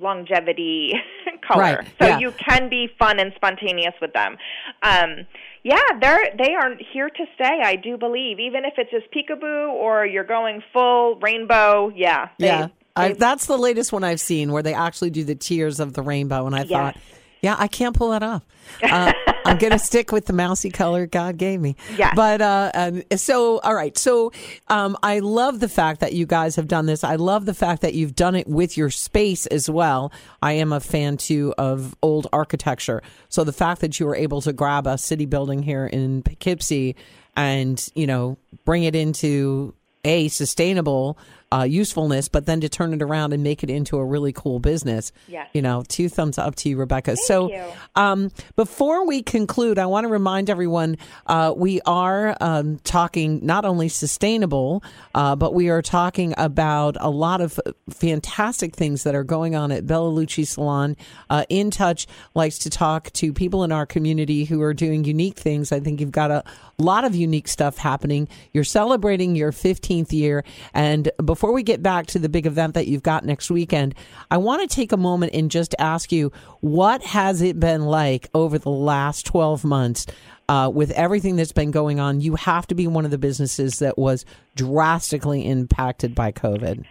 longevity 0.00 0.92
color. 1.46 1.62
Right, 1.82 1.86
So 2.00 2.06
yeah. 2.08 2.18
you 2.18 2.32
can 2.32 2.70
be 2.70 2.88
fun 2.98 3.18
and 3.18 3.32
spontaneous 3.36 3.94
with 4.00 4.12
them. 4.14 4.36
Um, 4.82 5.26
yeah, 5.68 5.98
they're 6.00 6.34
they 6.36 6.54
are 6.54 6.74
here 6.92 7.08
to 7.10 7.24
stay. 7.34 7.60
I 7.62 7.76
do 7.76 7.96
believe, 7.98 8.38
even 8.40 8.64
if 8.64 8.74
it's 8.78 8.90
just 8.90 9.06
peekaboo 9.12 9.68
or 9.72 10.06
you're 10.06 10.24
going 10.24 10.62
full 10.72 11.16
rainbow. 11.20 11.92
Yeah, 11.94 12.30
they- 12.38 12.46
yeah, 12.46 12.68
I, 12.96 13.12
that's 13.12 13.46
the 13.46 13.58
latest 13.58 13.92
one 13.92 14.02
I've 14.04 14.20
seen 14.20 14.50
where 14.50 14.62
they 14.62 14.74
actually 14.74 15.10
do 15.10 15.24
the 15.24 15.34
tears 15.34 15.78
of 15.80 15.92
the 15.92 16.02
rainbow, 16.02 16.46
and 16.46 16.54
I 16.56 16.60
Yes. 16.62 16.68
thought, 16.70 16.96
yeah, 17.40 17.56
I 17.58 17.68
can't 17.68 17.94
pull 17.96 18.10
that 18.10 18.22
off. 18.22 18.42
Uh, 18.82 19.12
I'm 19.44 19.58
gonna 19.58 19.78
stick 19.78 20.12
with 20.12 20.26
the 20.26 20.32
mousy 20.32 20.70
color 20.70 21.06
God 21.06 21.36
gave 21.36 21.60
me. 21.60 21.76
Yeah. 21.96 22.12
But 22.14 22.40
uh, 22.40 23.16
so 23.16 23.58
all 23.58 23.74
right, 23.74 23.96
so 23.96 24.32
um, 24.68 24.96
I 25.02 25.20
love 25.20 25.60
the 25.60 25.68
fact 25.68 26.00
that 26.00 26.12
you 26.12 26.26
guys 26.26 26.56
have 26.56 26.68
done 26.68 26.86
this. 26.86 27.04
I 27.04 27.16
love 27.16 27.46
the 27.46 27.54
fact 27.54 27.82
that 27.82 27.94
you've 27.94 28.14
done 28.14 28.34
it 28.34 28.48
with 28.48 28.76
your 28.76 28.90
space 28.90 29.46
as 29.46 29.70
well. 29.70 30.12
I 30.42 30.52
am 30.54 30.72
a 30.72 30.80
fan 30.80 31.16
too 31.16 31.54
of 31.58 31.96
old 32.02 32.26
architecture, 32.32 33.02
so 33.28 33.44
the 33.44 33.52
fact 33.52 33.80
that 33.80 33.98
you 34.00 34.06
were 34.06 34.16
able 34.16 34.40
to 34.42 34.52
grab 34.52 34.86
a 34.86 34.98
city 34.98 35.26
building 35.26 35.62
here 35.62 35.86
in 35.86 36.22
Poughkeepsie 36.22 36.96
and 37.36 37.88
you 37.94 38.06
know 38.06 38.36
bring 38.64 38.84
it 38.84 38.94
into 38.94 39.74
a 40.04 40.28
sustainable 40.28 41.18
uh, 41.50 41.62
usefulness, 41.62 42.28
but 42.28 42.46
then 42.46 42.60
to 42.60 42.68
turn 42.68 42.92
it 42.92 43.00
around 43.00 43.32
and 43.32 43.42
make 43.42 43.62
it 43.62 43.70
into 43.70 43.96
a 43.96 44.04
really 44.04 44.32
cool 44.32 44.58
business. 44.58 45.12
Yes. 45.26 45.48
You 45.54 45.62
know, 45.62 45.82
two 45.88 46.08
thumbs 46.08 46.36
up 46.36 46.54
to 46.56 46.68
you, 46.68 46.76
Rebecca. 46.76 47.16
so, 47.16 47.50
you. 47.50 47.64
um, 47.96 48.30
before 48.54 49.06
we 49.06 49.22
conclude, 49.22 49.78
I 49.78 49.86
want 49.86 50.04
to 50.04 50.08
remind 50.08 50.50
everyone 50.50 50.98
uh, 51.26 51.54
we 51.56 51.80
are 51.82 52.36
um, 52.40 52.78
talking 52.84 53.44
not 53.44 53.64
only 53.64 53.88
sustainable, 53.88 54.82
uh, 55.14 55.36
but 55.36 55.54
we 55.54 55.70
are 55.70 55.80
talking 55.80 56.34
about 56.36 56.96
a 57.00 57.08
lot 57.08 57.40
of 57.40 57.58
fantastic 57.88 58.76
things 58.76 59.04
that 59.04 59.14
are 59.14 59.24
going 59.24 59.54
on 59.54 59.72
at 59.72 59.86
Bella 59.86 60.10
Luci 60.10 60.46
Salon. 60.46 60.96
Uh, 61.30 61.44
in 61.48 61.70
Touch 61.70 62.06
likes 62.34 62.58
to 62.58 62.70
talk 62.70 63.10
to 63.12 63.32
people 63.32 63.64
in 63.64 63.72
our 63.72 63.86
community 63.86 64.44
who 64.44 64.60
are 64.60 64.74
doing 64.74 65.04
unique 65.04 65.38
things. 65.38 65.72
I 65.72 65.80
think 65.80 66.00
you've 66.00 66.12
got 66.12 66.30
a 66.30 66.44
lot 66.78 67.04
of 67.04 67.14
unique 67.14 67.48
stuff 67.48 67.78
happening. 67.78 68.28
You're 68.52 68.64
celebrating 68.64 69.34
your 69.34 69.50
15th 69.50 70.12
year. 70.12 70.44
And 70.74 71.10
before 71.24 71.37
we 71.52 71.62
get 71.62 71.82
back 71.82 72.06
to 72.08 72.18
the 72.18 72.28
big 72.28 72.46
event 72.46 72.74
that 72.74 72.86
you've 72.86 73.02
got 73.02 73.24
next 73.24 73.50
weekend, 73.50 73.94
I 74.30 74.36
want 74.38 74.68
to 74.68 74.74
take 74.74 74.92
a 74.92 74.96
moment 74.96 75.34
and 75.34 75.50
just 75.50 75.74
ask 75.78 76.12
you 76.12 76.32
what 76.60 77.02
has 77.02 77.42
it 77.42 77.58
been 77.60 77.82
like 77.82 78.28
over 78.34 78.58
the 78.58 78.70
last 78.70 79.26
12 79.26 79.64
months? 79.64 80.06
Uh, 80.50 80.70
with 80.72 80.90
everything 80.92 81.36
that's 81.36 81.52
been 81.52 81.70
going 81.70 82.00
on, 82.00 82.22
you 82.22 82.34
have 82.34 82.66
to 82.66 82.74
be 82.74 82.86
one 82.86 83.04
of 83.04 83.10
the 83.10 83.18
businesses 83.18 83.80
that 83.80 83.98
was 83.98 84.24
drastically 84.56 85.44
impacted 85.44 86.14
by 86.14 86.32
COVID. 86.32 86.84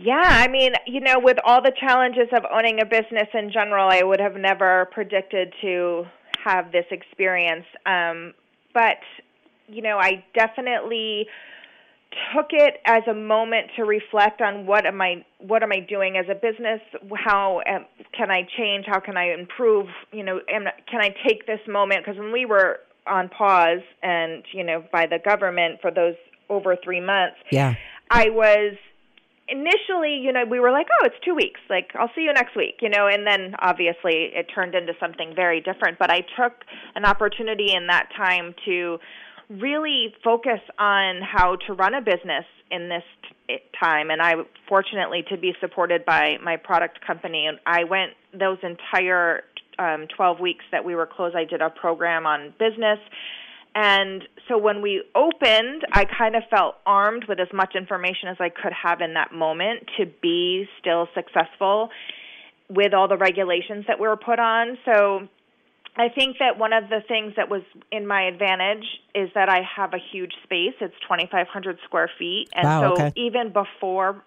Yeah, 0.00 0.22
I 0.24 0.48
mean, 0.48 0.72
you 0.86 1.00
know, 1.00 1.18
with 1.18 1.36
all 1.44 1.60
the 1.60 1.72
challenges 1.78 2.28
of 2.32 2.44
owning 2.50 2.80
a 2.80 2.86
business 2.86 3.28
in 3.34 3.50
general, 3.52 3.88
I 3.90 4.02
would 4.02 4.20
have 4.20 4.36
never 4.36 4.88
predicted 4.92 5.52
to 5.60 6.06
have 6.44 6.72
this 6.72 6.86
experience. 6.90 7.66
Um, 7.84 8.32
but, 8.72 8.98
you 9.66 9.82
know, 9.82 9.98
I 9.98 10.24
definitely 10.34 11.26
took 12.34 12.46
it 12.50 12.80
as 12.84 13.02
a 13.08 13.14
moment 13.14 13.68
to 13.76 13.82
reflect 13.82 14.40
on 14.40 14.66
what 14.66 14.86
am 14.86 15.00
I 15.00 15.24
what 15.38 15.62
am 15.62 15.72
I 15.72 15.80
doing 15.80 16.16
as 16.16 16.26
a 16.30 16.34
business? 16.34 16.80
How 17.14 17.60
um, 17.68 17.84
can 18.16 18.30
I 18.30 18.46
change? 18.56 18.86
How 18.86 19.00
can 19.00 19.16
I 19.16 19.32
improve? 19.32 19.86
You 20.12 20.24
know, 20.24 20.40
am, 20.48 20.64
can 20.90 21.00
I 21.00 21.14
take 21.26 21.46
this 21.46 21.60
moment? 21.68 22.04
Because 22.04 22.18
when 22.18 22.32
we 22.32 22.46
were 22.46 22.80
on 23.06 23.28
pause 23.28 23.82
and 24.02 24.44
you 24.52 24.64
know 24.64 24.84
by 24.92 25.06
the 25.06 25.18
government 25.24 25.80
for 25.80 25.90
those 25.90 26.14
over 26.48 26.76
three 26.82 27.00
months, 27.00 27.36
Yeah. 27.50 27.74
I 28.10 28.30
was 28.30 28.74
initially, 29.48 30.20
you 30.22 30.32
know, 30.32 30.44
we 30.48 30.60
were 30.60 30.70
like, 30.70 30.86
oh, 31.00 31.06
it's 31.06 31.16
two 31.24 31.34
weeks. 31.34 31.60
Like, 31.68 31.90
I'll 31.98 32.10
see 32.14 32.22
you 32.22 32.32
next 32.32 32.54
week, 32.56 32.76
you 32.80 32.88
know, 32.88 33.06
and 33.06 33.26
then 33.26 33.54
obviously 33.60 34.30
it 34.34 34.46
turned 34.54 34.74
into 34.74 34.92
something 35.00 35.32
very 35.34 35.60
different. 35.60 35.98
But 35.98 36.10
I 36.10 36.20
took 36.20 36.64
an 36.94 37.04
opportunity 37.04 37.72
in 37.74 37.86
that 37.88 38.08
time 38.16 38.54
to 38.66 38.98
really 39.50 40.14
focus 40.22 40.60
on 40.78 41.20
how 41.22 41.56
to 41.66 41.72
run 41.72 41.94
a 41.94 42.00
business 42.00 42.44
in 42.70 42.88
this 42.88 43.02
t- 43.48 43.56
time. 43.80 44.10
And 44.10 44.20
I, 44.20 44.34
fortunately, 44.68 45.24
to 45.30 45.38
be 45.38 45.54
supported 45.60 46.04
by 46.04 46.36
my 46.42 46.56
product 46.56 47.04
company, 47.06 47.46
and 47.46 47.58
I 47.66 47.84
went 47.84 48.12
those 48.32 48.58
entire 48.62 49.42
um, 49.78 50.06
12 50.14 50.40
weeks 50.40 50.64
that 50.72 50.84
we 50.84 50.94
were 50.94 51.06
closed, 51.06 51.36
I 51.36 51.44
did 51.44 51.62
a 51.62 51.70
program 51.70 52.26
on 52.26 52.52
business. 52.58 52.98
And 53.74 54.22
so 54.48 54.58
when 54.58 54.82
we 54.82 55.04
opened, 55.14 55.82
I 55.92 56.04
kind 56.04 56.34
of 56.34 56.42
felt 56.50 56.76
armed 56.84 57.26
with 57.28 57.38
as 57.38 57.48
much 57.52 57.74
information 57.76 58.28
as 58.28 58.36
I 58.40 58.48
could 58.48 58.72
have 58.72 59.00
in 59.00 59.14
that 59.14 59.32
moment 59.32 59.88
to 59.98 60.06
be 60.20 60.66
still 60.80 61.06
successful 61.14 61.90
with 62.68 62.92
all 62.92 63.08
the 63.08 63.16
regulations 63.16 63.84
that 63.86 64.00
we 64.00 64.08
were 64.08 64.16
put 64.16 64.38
on. 64.38 64.78
So 64.84 65.28
I 65.98 66.08
think 66.08 66.36
that 66.38 66.58
one 66.58 66.72
of 66.72 66.88
the 66.88 67.00
things 67.06 67.34
that 67.36 67.50
was 67.50 67.62
in 67.90 68.06
my 68.06 68.22
advantage 68.22 68.84
is 69.14 69.30
that 69.34 69.48
I 69.48 69.62
have 69.76 69.94
a 69.94 69.98
huge 69.98 70.32
space. 70.44 70.74
It's 70.80 70.94
2,500 71.02 71.78
square 71.84 72.08
feet. 72.18 72.48
And 72.54 72.64
Wow, 72.64 72.80
so 72.96 73.02
okay. 73.02 73.12
even 73.16 73.52
before 73.52 74.22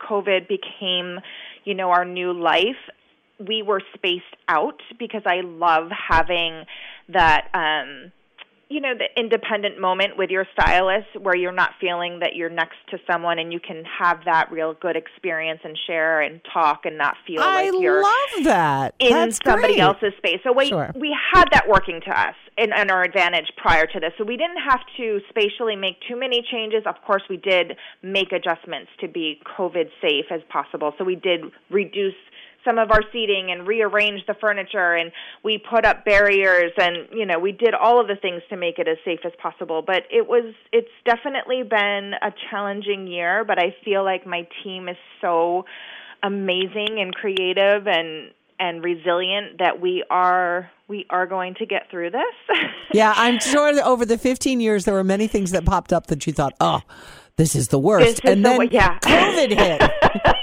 COVID 0.00 0.48
became, 0.48 1.20
you 1.64 1.74
know, 1.74 1.90
our 1.90 2.06
new 2.06 2.32
life, 2.32 2.80
we 3.38 3.62
were 3.62 3.82
spaced 3.94 4.24
out 4.48 4.80
because 4.98 5.22
I 5.26 5.42
love 5.42 5.90
having 5.90 6.64
that 7.08 7.48
um 7.54 8.12
you 8.70 8.80
know 8.80 8.94
the 8.96 9.08
independent 9.20 9.80
moment 9.80 10.16
with 10.16 10.30
your 10.30 10.46
stylist 10.52 11.08
where 11.20 11.36
you're 11.36 11.52
not 11.52 11.72
feeling 11.80 12.20
that 12.20 12.36
you're 12.36 12.48
next 12.48 12.76
to 12.88 12.98
someone 13.10 13.38
and 13.40 13.52
you 13.52 13.58
can 13.60 13.82
have 13.84 14.20
that 14.24 14.50
real 14.52 14.74
good 14.80 14.96
experience 14.96 15.60
and 15.64 15.76
share 15.86 16.20
and 16.22 16.40
talk 16.54 16.82
and 16.84 16.96
not 16.96 17.16
feel 17.26 17.42
I 17.42 17.70
like 17.70 17.82
you're 17.82 18.02
love 18.02 18.44
that. 18.44 18.94
in 19.00 19.10
That's 19.10 19.40
somebody 19.44 19.74
great. 19.74 19.80
else's 19.82 20.12
space. 20.18 20.38
So 20.44 20.52
we 20.52 20.68
Sure. 20.68 20.90
we 20.94 21.16
had 21.34 21.46
that 21.52 21.68
working 21.68 22.00
to 22.06 22.10
us 22.18 22.34
in, 22.56 22.70
in 22.72 22.90
our 22.90 23.02
advantage 23.02 23.46
prior 23.56 23.86
to 23.86 23.98
this. 24.00 24.12
So 24.16 24.24
we 24.24 24.36
didn't 24.36 24.60
have 24.68 24.80
to 24.98 25.20
spatially 25.28 25.74
make 25.74 25.96
too 26.08 26.16
many 26.16 26.40
changes. 26.50 26.84
Of 26.86 26.94
course, 27.04 27.22
we 27.28 27.38
did 27.38 27.76
make 28.02 28.30
adjustments 28.32 28.90
to 29.00 29.08
be 29.08 29.40
COVID 29.58 29.86
safe 30.00 30.26
as 30.30 30.42
possible. 30.48 30.92
So 30.96 31.02
we 31.04 31.16
did 31.16 31.40
reduce 31.70 32.14
some 32.64 32.78
of 32.78 32.90
our 32.90 33.02
seating 33.12 33.50
and 33.50 33.66
rearranged 33.66 34.24
the 34.26 34.34
furniture 34.40 34.94
and 34.94 35.12
we 35.44 35.58
put 35.58 35.84
up 35.84 36.04
barriers 36.04 36.72
and 36.78 37.08
you 37.12 37.26
know 37.26 37.38
we 37.38 37.52
did 37.52 37.74
all 37.74 38.00
of 38.00 38.06
the 38.06 38.16
things 38.16 38.42
to 38.48 38.56
make 38.56 38.78
it 38.78 38.88
as 38.88 38.96
safe 39.04 39.20
as 39.24 39.32
possible 39.40 39.82
but 39.86 40.02
it 40.10 40.26
was 40.28 40.54
it's 40.72 40.88
definitely 41.04 41.62
been 41.62 42.12
a 42.22 42.32
challenging 42.50 43.06
year 43.06 43.44
but 43.44 43.58
i 43.58 43.74
feel 43.84 44.04
like 44.04 44.26
my 44.26 44.46
team 44.62 44.88
is 44.88 44.96
so 45.20 45.64
amazing 46.22 46.98
and 46.98 47.14
creative 47.14 47.86
and 47.86 48.32
and 48.58 48.84
resilient 48.84 49.58
that 49.58 49.80
we 49.80 50.04
are 50.10 50.70
we 50.86 51.06
are 51.08 51.26
going 51.26 51.54
to 51.54 51.64
get 51.64 51.88
through 51.88 52.10
this. 52.10 52.58
yeah, 52.92 53.14
I'm 53.16 53.38
sure 53.38 53.72
that 53.72 53.86
over 53.86 54.04
the 54.04 54.18
15 54.18 54.60
years 54.60 54.84
there 54.84 54.92
were 54.92 55.04
many 55.04 55.28
things 55.28 55.52
that 55.52 55.64
popped 55.64 55.92
up 55.92 56.08
that 56.08 56.26
you 56.26 56.32
thought, 56.32 56.52
"Oh, 56.60 56.82
this 57.40 57.56
is 57.56 57.68
the 57.68 57.78
worst. 57.78 58.20
and 58.24 58.44
then 58.44 58.58
the, 58.58 58.68
yeah. 58.70 58.98
COVID 58.98 59.58
hit. 59.58 59.90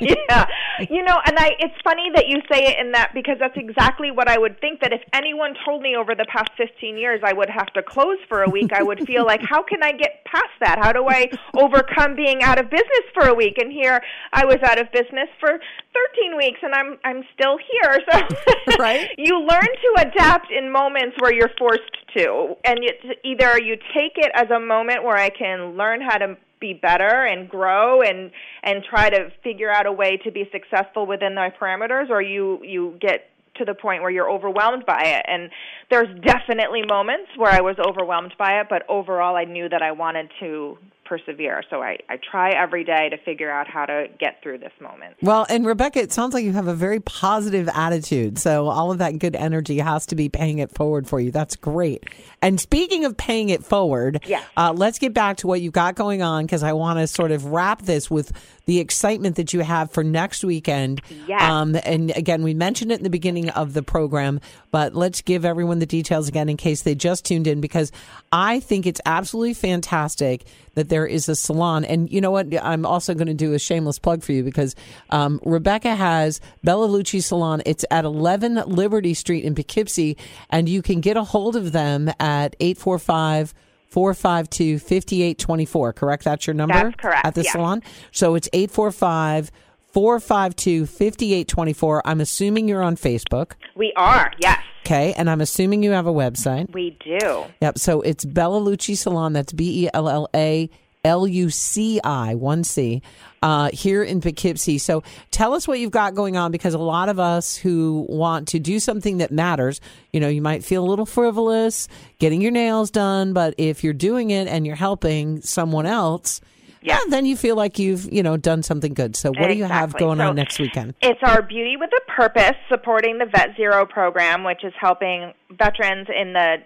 yeah. 0.29 0.47
You 0.89 1.03
know, 1.03 1.19
and 1.25 1.37
I 1.37 1.51
it's 1.59 1.75
funny 1.83 2.09
that 2.15 2.27
you 2.27 2.41
say 2.51 2.65
it 2.65 2.79
in 2.79 2.91
that 2.93 3.11
because 3.13 3.37
that's 3.39 3.57
exactly 3.57 4.09
what 4.09 4.29
I 4.29 4.37
would 4.37 4.59
think 4.61 4.79
that 4.81 4.93
if 4.93 5.01
anyone 5.13 5.53
told 5.65 5.81
me 5.81 5.95
over 5.95 6.15
the 6.15 6.25
past 6.25 6.49
15 6.57 6.97
years 6.97 7.21
I 7.23 7.33
would 7.33 7.49
have 7.49 7.67
to 7.73 7.83
close 7.83 8.17
for 8.29 8.43
a 8.43 8.49
week, 8.49 8.71
I 8.73 8.83
would 8.83 9.05
feel 9.05 9.25
like 9.25 9.41
how 9.41 9.63
can 9.63 9.83
I 9.83 9.91
get 9.91 10.23
past 10.25 10.53
that? 10.61 10.79
How 10.79 10.93
do 10.93 11.07
I 11.07 11.29
overcome 11.55 12.15
being 12.15 12.41
out 12.41 12.59
of 12.59 12.69
business 12.69 13.05
for 13.13 13.27
a 13.27 13.33
week? 13.33 13.57
And 13.57 13.71
here 13.71 14.01
I 14.33 14.45
was 14.45 14.57
out 14.63 14.79
of 14.79 14.91
business 14.91 15.29
for 15.39 15.49
13 15.49 16.37
weeks 16.37 16.59
and 16.61 16.73
I'm 16.73 16.97
I'm 17.03 17.23
still 17.33 17.57
here. 17.57 17.99
So 18.11 18.77
right? 18.79 19.09
you 19.17 19.39
learn 19.39 19.67
to 19.67 20.07
adapt 20.07 20.51
in 20.51 20.71
moments 20.71 21.17
where 21.19 21.33
you're 21.33 21.51
forced 21.57 21.91
to. 22.15 22.55
And 22.63 22.79
it's 22.81 23.19
either 23.23 23.59
you 23.61 23.75
take 23.93 24.13
it 24.17 24.31
as 24.35 24.49
a 24.49 24.59
moment 24.59 25.03
where 25.03 25.17
I 25.17 25.29
can 25.29 25.75
learn 25.77 26.01
how 26.01 26.17
to 26.17 26.37
be 26.59 26.73
better 26.73 27.25
and 27.25 27.49
grow 27.49 28.01
and 28.01 28.31
and 28.63 28.83
try 28.83 29.09
to 29.09 29.31
figure 29.43 29.71
out 29.71 29.85
a 29.85 29.91
way 29.91 30.17
to 30.17 30.31
be 30.31 30.49
successful 30.51 31.05
within 31.05 31.35
my 31.35 31.49
parameters 31.49 32.09
or 32.09 32.21
you 32.21 32.63
you 32.63 32.97
get 32.99 33.29
to 33.57 33.65
the 33.65 33.73
point 33.73 34.01
where 34.01 34.11
you're 34.11 34.29
overwhelmed 34.29 34.85
by 34.85 35.01
it. 35.03 35.25
And 35.27 35.49
there's 35.89 36.09
definitely 36.21 36.83
moments 36.87 37.29
where 37.37 37.51
I 37.51 37.61
was 37.61 37.77
overwhelmed 37.79 38.33
by 38.37 38.59
it 38.61 38.67
but 38.69 38.83
overall 38.89 39.35
I 39.35 39.45
knew 39.45 39.69
that 39.69 39.81
I 39.81 39.91
wanted 39.91 40.31
to 40.39 40.77
persevere. 41.07 41.63
So 41.69 41.81
I, 41.81 41.97
I 42.09 42.17
try 42.17 42.51
every 42.51 42.83
day 42.83 43.09
to 43.09 43.17
figure 43.17 43.49
out 43.49 43.67
how 43.67 43.85
to 43.85 44.07
get 44.19 44.41
through 44.43 44.59
this 44.59 44.71
moment. 44.81 45.15
Well, 45.21 45.45
and 45.49 45.65
Rebecca, 45.65 45.99
it 45.99 46.11
sounds 46.11 46.33
like 46.33 46.43
you 46.43 46.51
have 46.53 46.67
a 46.67 46.73
very 46.73 46.99
positive 46.99 47.69
attitude. 47.73 48.37
So 48.37 48.67
all 48.67 48.91
of 48.91 48.97
that 48.99 49.17
good 49.19 49.35
energy 49.35 49.79
has 49.79 50.05
to 50.07 50.15
be 50.15 50.29
paying 50.29 50.59
it 50.59 50.71
forward 50.71 51.07
for 51.07 51.19
you. 51.19 51.31
That's 51.31 51.55
great. 51.55 52.05
And 52.41 52.59
speaking 52.59 53.05
of 53.05 53.17
paying 53.17 53.49
it 53.49 53.63
forward, 53.63 54.23
yeah. 54.25 54.43
Uh, 54.55 54.73
let's 54.75 54.99
get 54.99 55.13
back 55.13 55.37
to 55.37 55.47
what 55.47 55.61
you've 55.61 55.73
got 55.73 55.95
going 55.95 56.21
on 56.21 56.45
because 56.45 56.63
I 56.63 56.73
want 56.73 56.99
to 56.99 57.07
sort 57.07 57.31
of 57.31 57.45
wrap 57.45 57.83
this 57.83 58.11
with 58.11 58.31
the 58.65 58.79
excitement 58.79 59.37
that 59.37 59.53
you 59.53 59.61
have 59.61 59.91
for 59.91 60.03
next 60.03 60.43
weekend. 60.43 61.01
Yeah. 61.27 61.59
Um, 61.61 61.75
and 61.83 62.11
again, 62.15 62.43
we 62.43 62.53
mentioned 62.53 62.91
it 62.91 62.99
in 62.99 63.03
the 63.03 63.09
beginning 63.09 63.49
of 63.49 63.73
the 63.73 63.81
program, 63.81 64.41
but 64.71 64.95
let's 64.95 65.21
give 65.21 65.45
everyone 65.45 65.79
the 65.79 65.85
details 65.85 66.27
again 66.27 66.49
in 66.49 66.57
case 66.57 66.81
they 66.81 66.95
just 66.95 67.25
tuned 67.25 67.47
in 67.47 67.61
because 67.61 67.91
I 68.31 68.59
think 68.59 68.85
it's 68.85 69.01
absolutely 69.05 69.53
fantastic 69.53 70.45
that 70.75 70.89
there 70.89 71.05
is 71.05 71.29
a 71.29 71.35
salon. 71.35 71.85
And 71.85 72.11
you 72.11 72.21
know 72.21 72.31
what? 72.31 72.47
I'm 72.63 72.85
also 72.85 73.13
going 73.13 73.27
to 73.27 73.33
do 73.33 73.53
a 73.53 73.59
shameless 73.59 73.99
plug 73.99 74.23
for 74.23 74.31
you 74.31 74.43
because 74.43 74.75
um, 75.09 75.39
Rebecca 75.45 75.95
has 75.95 76.39
Bella 76.63 76.87
Luci 76.87 77.23
Salon. 77.23 77.61
It's 77.65 77.85
at 77.89 78.05
11 78.05 78.55
Liberty 78.67 79.13
Street 79.13 79.43
in 79.43 79.55
Poughkeepsie, 79.55 80.17
and 80.49 80.67
you 80.67 80.81
can 80.81 81.01
get 81.01 81.17
a 81.17 81.23
hold 81.23 81.55
of 81.55 81.71
them 81.71 82.11
at 82.19 82.57
845- 82.59 83.53
452 83.89 84.79
5824, 84.79 85.93
correct? 85.93 86.23
That's 86.23 86.45
your 86.45 86.53
number? 86.53 86.73
That's 86.73 86.95
correct. 86.97 87.25
At 87.25 87.35
the 87.35 87.43
salon? 87.45 87.81
So 88.11 88.35
it's 88.35 88.49
845 88.53 89.49
452 89.97 90.85
5824. 90.85 92.03
I'm 92.05 92.21
assuming 92.21 92.67
you're 92.67 92.83
on 92.83 92.95
Facebook. 92.95 93.53
We 93.75 93.93
are, 93.95 94.31
yes. 94.37 94.59
Okay. 94.85 95.15
And 95.17 95.27
I'm 95.27 95.41
assuming 95.41 95.81
you 95.81 95.89
have 95.89 96.05
a 96.05 96.13
website. 96.13 96.71
We 96.71 96.95
do. 97.03 97.45
Yep. 97.61 97.79
So 97.79 98.01
it's 98.01 98.23
Bella 98.23 98.61
Luci 98.61 98.95
Salon. 98.95 99.33
That's 99.33 99.51
B 99.53 99.85
E 99.85 99.89
L 99.95 100.07
L 100.07 100.29
A 100.35 100.69
L 101.03 101.27
U 101.27 101.49
C 101.49 101.99
I, 102.03 102.35
one 102.35 102.63
C, 102.63 103.01
uh, 103.41 103.71
here 103.73 104.03
in 104.03 104.21
Poughkeepsie. 104.21 104.77
So 104.77 105.01
tell 105.31 105.55
us 105.55 105.67
what 105.67 105.79
you've 105.79 105.89
got 105.89 106.13
going 106.13 106.37
on 106.37 106.51
because 106.51 106.75
a 106.75 106.77
lot 106.77 107.09
of 107.09 107.19
us 107.19 107.55
who 107.55 108.05
want 108.07 108.49
to 108.49 108.59
do 108.59 108.79
something 108.79 109.17
that 109.17 109.31
matters, 109.31 109.81
you 110.13 110.19
know, 110.19 110.29
you 110.29 110.43
might 110.43 110.63
feel 110.63 110.83
a 110.83 110.87
little 110.87 111.07
frivolous 111.07 111.87
getting 112.19 112.39
your 112.39 112.51
nails 112.51 112.91
done, 112.91 113.33
but 113.33 113.55
if 113.57 113.83
you're 113.83 113.93
doing 113.93 114.29
it 114.29 114.47
and 114.47 114.63
you're 114.63 114.75
helping 114.75 115.41
someone 115.41 115.87
else, 115.87 116.39
yeah. 116.81 116.99
then 117.09 117.25
you 117.25 117.35
feel 117.35 117.55
like 117.55 117.79
you've 117.79 118.11
you 118.11 118.23
know 118.23 118.37
done 118.37 118.63
something 118.63 118.93
good. 118.93 119.15
So 119.15 119.29
what 119.29 119.37
exactly. 119.37 119.55
do 119.55 119.59
you 119.59 119.65
have 119.65 119.93
going 119.97 120.17
so 120.19 120.27
on 120.29 120.35
next 120.35 120.59
weekend? 120.59 120.93
It's 121.01 121.19
our 121.23 121.41
Beauty 121.41 121.77
with 121.77 121.89
a 121.91 122.11
Purpose, 122.11 122.55
supporting 122.69 123.17
the 123.17 123.25
Vet 123.25 123.55
Zero 123.55 123.85
program, 123.85 124.43
which 124.43 124.63
is 124.63 124.73
helping 124.79 125.33
veterans 125.51 126.07
in 126.09 126.33
the 126.33 126.57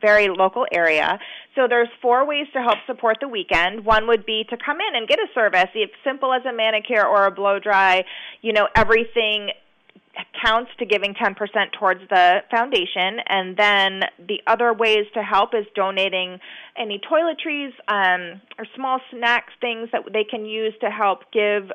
very 0.00 0.28
local 0.28 0.66
area. 0.72 1.18
So 1.54 1.66
there's 1.68 1.88
four 2.00 2.26
ways 2.26 2.46
to 2.52 2.62
help 2.62 2.78
support 2.86 3.18
the 3.20 3.28
weekend. 3.28 3.84
One 3.84 4.06
would 4.06 4.24
be 4.24 4.44
to 4.50 4.56
come 4.56 4.78
in 4.80 4.96
and 4.96 5.08
get 5.08 5.18
a 5.18 5.26
service, 5.34 5.68
it's 5.74 5.92
simple 6.04 6.32
as 6.32 6.42
a 6.44 6.52
manicure 6.52 7.06
or 7.06 7.26
a 7.26 7.30
blow 7.30 7.58
dry. 7.58 8.04
You 8.42 8.52
know 8.52 8.68
everything 8.76 9.50
counts 10.44 10.70
to 10.78 10.86
giving 10.86 11.14
10% 11.14 11.36
towards 11.78 12.00
the 12.10 12.38
foundation. 12.50 13.18
And 13.28 13.56
then 13.56 14.02
the 14.18 14.40
other 14.46 14.72
ways 14.72 15.06
to 15.14 15.22
help 15.22 15.54
is 15.54 15.66
donating 15.74 16.38
any 16.76 17.00
toiletries 17.00 17.72
um, 17.88 18.40
or 18.58 18.66
small 18.74 19.00
snacks, 19.10 19.52
things 19.60 19.88
that 19.92 20.02
they 20.12 20.24
can 20.24 20.44
use 20.44 20.74
to 20.80 20.90
help 20.90 21.30
give 21.32 21.70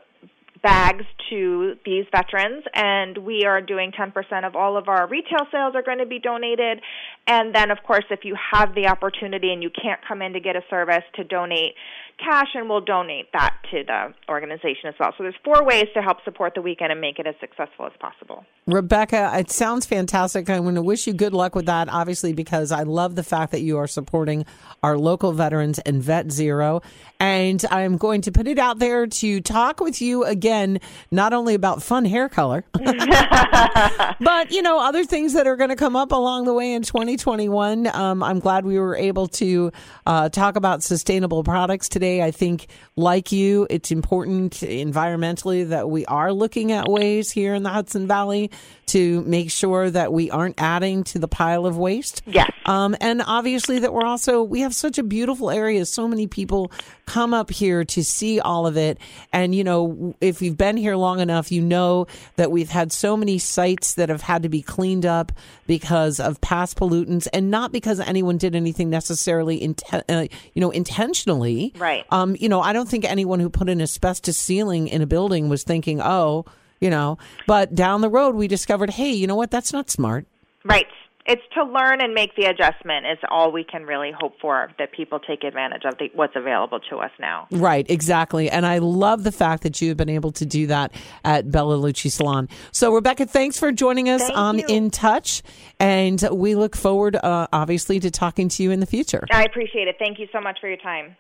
bags 0.64 1.04
to 1.30 1.76
these 1.86 2.06
veterans, 2.12 2.64
and 2.74 3.18
we 3.18 3.44
are 3.46 3.62
doing 3.62 3.92
10% 3.92 4.48
of 4.48 4.56
all 4.56 4.78
of 4.78 4.88
our 4.88 5.08
retail 5.08 5.46
sales 5.52 5.76
are 5.76 5.84
going 5.84 5.98
to 5.98 6.06
be 6.06 6.20
donated. 6.20 6.80
And 7.28 7.54
then, 7.54 7.70
of 7.70 7.80
course, 7.86 8.06
if 8.10 8.22
you 8.24 8.36
have 8.54 8.74
the 8.74 8.88
opportunity 8.88 9.52
and 9.52 9.62
you 9.62 9.70
can't 9.70 10.00
come 10.08 10.22
in 10.22 10.34
to 10.34 10.40
get 10.40 10.56
a 10.56 10.62
service, 10.70 11.04
to 11.16 11.26
donate 11.26 11.76
cash, 12.18 12.50
and 12.54 12.70
we'll 12.70 12.82
donate 12.82 13.32
that 13.34 13.56
to 13.72 13.84
the 13.84 14.14
organization 14.30 14.88
as 14.88 14.96
well. 15.00 15.14
So 15.18 15.24
there's 15.24 15.36
four 15.44 15.64
ways 15.64 15.86
to 15.94 16.02
help 16.02 16.24
support 16.24 16.54
the 16.56 16.62
weekend 16.62 16.92
and 16.92 17.02
make 17.02 17.20
it 17.20 17.28
as 17.28 17.36
successful 17.40 17.86
as 17.86 17.92
possible. 18.00 18.46
Rebecca, 18.66 19.32
it 19.36 19.52
sounds 19.52 19.86
fantastic. 19.86 20.50
I'm 20.50 20.64
going 20.64 20.76
to 20.76 20.82
wish 20.82 21.08
you 21.08 21.14
good 21.14 21.34
luck 21.34 21.56
with 21.56 21.66
that, 21.66 21.90
obviously, 21.90 22.34
because 22.34 22.72
I 22.72 22.84
love 22.84 23.16
the 23.16 23.24
fact 23.24 23.52
that 23.52 23.62
you 23.62 23.78
are 23.78 23.88
supporting 23.88 24.46
our 24.82 24.98
local 24.98 25.34
veterans 25.34 25.80
and 25.80 26.02
Vet 26.02 26.32
Zero. 26.32 26.82
And 27.20 27.64
I'm 27.72 27.98
going 27.98 28.22
to 28.22 28.32
put 28.32 28.48
it 28.48 28.60
out 28.60 28.80
there 28.80 29.08
to 29.08 29.42
talk 29.42 29.80
with 29.80 30.02
you 30.02 30.24
again, 30.24 30.80
not 31.12 31.34
only 31.34 31.54
about 31.56 31.82
fun 31.82 32.06
hair 32.06 32.30
color, 32.30 32.64
but, 32.74 34.52
you 34.52 34.62
know, 34.62 34.80
other 34.80 35.06
things 35.06 35.34
that 35.34 35.48
are 35.48 35.56
going 35.56 35.70
to 35.70 35.76
come 35.76 35.96
up 35.96 36.12
along 36.12 36.46
the 36.46 36.54
way 36.54 36.74
in 36.74 36.84
2021. 36.84 37.88
Um, 37.88 38.22
I'm 38.24 38.40
glad 38.40 38.66
we 38.66 38.78
were 38.80 38.96
able 38.96 39.28
to 39.30 39.72
uh, 40.06 40.30
talk 40.30 40.56
about 40.56 40.84
sustainable 40.84 41.44
products 41.44 41.90
today. 41.90 42.03
I 42.04 42.32
think, 42.32 42.68
like 42.96 43.32
you, 43.32 43.66
it's 43.70 43.92
important 43.92 44.54
environmentally 44.54 45.70
that 45.70 45.90
we 45.90 46.06
are 46.06 46.32
looking 46.32 46.72
at 46.72 46.88
ways 46.88 47.32
here 47.32 47.56
in 47.56 47.64
the 47.64 47.70
Hudson 47.70 48.08
Valley 48.08 48.52
to 48.88 49.22
make 49.22 49.50
sure 49.50 49.90
that 49.90 50.12
we 50.12 50.30
aren't 50.30 50.62
adding 50.62 51.04
to 51.06 51.20
the 51.20 51.28
pile 51.28 51.66
of 51.66 51.78
waste. 51.78 52.22
Yes. 52.26 52.52
Um, 52.66 52.96
and 53.02 53.22
obviously 53.26 53.80
that 53.80 53.94
we're 53.94 54.06
also, 54.06 54.44
we 54.44 54.62
have 54.62 54.76
such 54.76 54.98
a 54.98 55.04
beautiful 55.04 55.50
area. 55.50 55.86
So 55.86 56.08
many 56.08 56.28
people 56.28 56.72
come 57.06 57.34
up 57.34 57.50
here 57.50 57.84
to 57.86 58.04
see 58.04 58.40
all 58.40 58.68
of 58.68 58.78
it. 58.78 58.98
And, 59.32 59.56
you 59.56 59.64
know, 59.64 60.16
if 60.22 60.42
you've 60.42 60.58
been 60.58 60.78
here 60.78 60.96
long 60.96 61.20
enough, 61.20 61.52
you 61.52 61.62
know 61.62 62.08
that 62.36 62.52
we've 62.52 62.70
had 62.70 62.92
so 62.92 63.18
many 63.18 63.38
sites 63.38 63.96
that 63.96 64.10
have 64.10 64.22
had 64.22 64.44
to 64.44 64.50
be 64.50 64.62
cleaned 64.62 65.06
up 65.06 65.32
because 65.66 66.20
of 66.20 66.40
past 66.42 66.78
pollutants 66.78 67.28
and 67.34 67.50
not 67.50 67.72
because 67.72 68.00
anyone 68.00 68.38
did 68.38 68.56
anything 68.56 68.90
necessarily, 68.90 69.60
inten- 69.60 70.04
uh, 70.10 70.28
you 70.54 70.62
know, 70.62 70.72
intentionally. 70.72 71.74
Right. 71.78 71.93
Um, 72.10 72.36
you 72.40 72.50
know, 72.50 72.62
I 72.62 72.74
don't 72.74 72.90
think 72.90 73.06
anyone 73.06 73.40
who 73.40 73.50
put 73.50 73.70
an 73.70 73.82
asbestos 73.82 74.38
ceiling 74.38 74.88
in 74.88 75.02
a 75.02 75.08
building 75.08 75.50
was 75.50 75.64
thinking, 75.64 76.02
oh, 76.02 76.46
you 76.80 76.90
know, 76.90 77.18
but 77.48 77.74
down 77.74 78.02
the 78.02 78.10
road 78.10 78.36
we 78.36 78.48
discovered, 78.48 78.90
hey, 78.90 79.12
you 79.12 79.28
know 79.28 79.36
what? 79.36 79.52
That's 79.52 79.72
not 79.72 79.90
smart. 79.90 80.26
Right. 80.66 80.88
It's 81.26 81.42
to 81.54 81.64
learn 81.64 82.02
and 82.02 82.14
make 82.14 82.36
the 82.36 82.48
adjustment 82.48 83.06
is 83.06 83.18
all 83.30 83.54
we 83.54 83.64
can 83.64 83.86
really 83.86 84.12
hope 84.12 84.34
for 84.42 84.72
that 84.78 84.92
people 84.92 85.20
take 85.20 85.46
advantage 85.46 85.84
of 85.86 85.98
the, 85.98 86.10
what's 86.14 86.36
available 86.36 86.82
to 86.90 86.98
us 86.98 87.12
now. 87.18 87.48
Right, 87.50 87.90
exactly. 87.90 88.50
And 88.50 88.66
I 88.66 88.80
love 88.80 89.24
the 89.24 89.32
fact 89.32 89.64
that 89.64 89.82
you've 89.82 89.96
been 89.96 90.10
able 90.10 90.34
to 90.34 90.46
do 90.46 90.68
that 90.68 90.92
at 91.24 91.50
Bella 91.50 91.78
Luci 91.78 92.12
Salon. 92.12 92.50
So, 92.74 92.94
Rebecca, 92.94 93.26
thanks 93.26 93.58
for 93.58 93.72
joining 93.72 94.10
us 94.10 94.22
Thank 94.22 94.38
on 94.38 94.60
you. 94.60 94.66
In 94.68 94.92
Touch. 94.92 95.44
And 95.80 96.22
we 96.30 96.56
look 96.56 96.76
forward, 96.76 97.16
uh, 97.16 97.48
obviously, 97.54 98.02
to 98.02 98.12
talking 98.12 98.50
to 98.50 98.64
you 98.64 98.72
in 98.72 98.82
the 98.82 98.86
future. 98.86 99.26
I 99.32 99.44
appreciate 99.44 99.88
it. 99.88 99.96
Thank 100.00 100.20
you 100.20 100.28
so 100.34 100.42
much 100.42 100.60
for 100.60 100.68
your 100.68 100.78
time. 100.78 101.16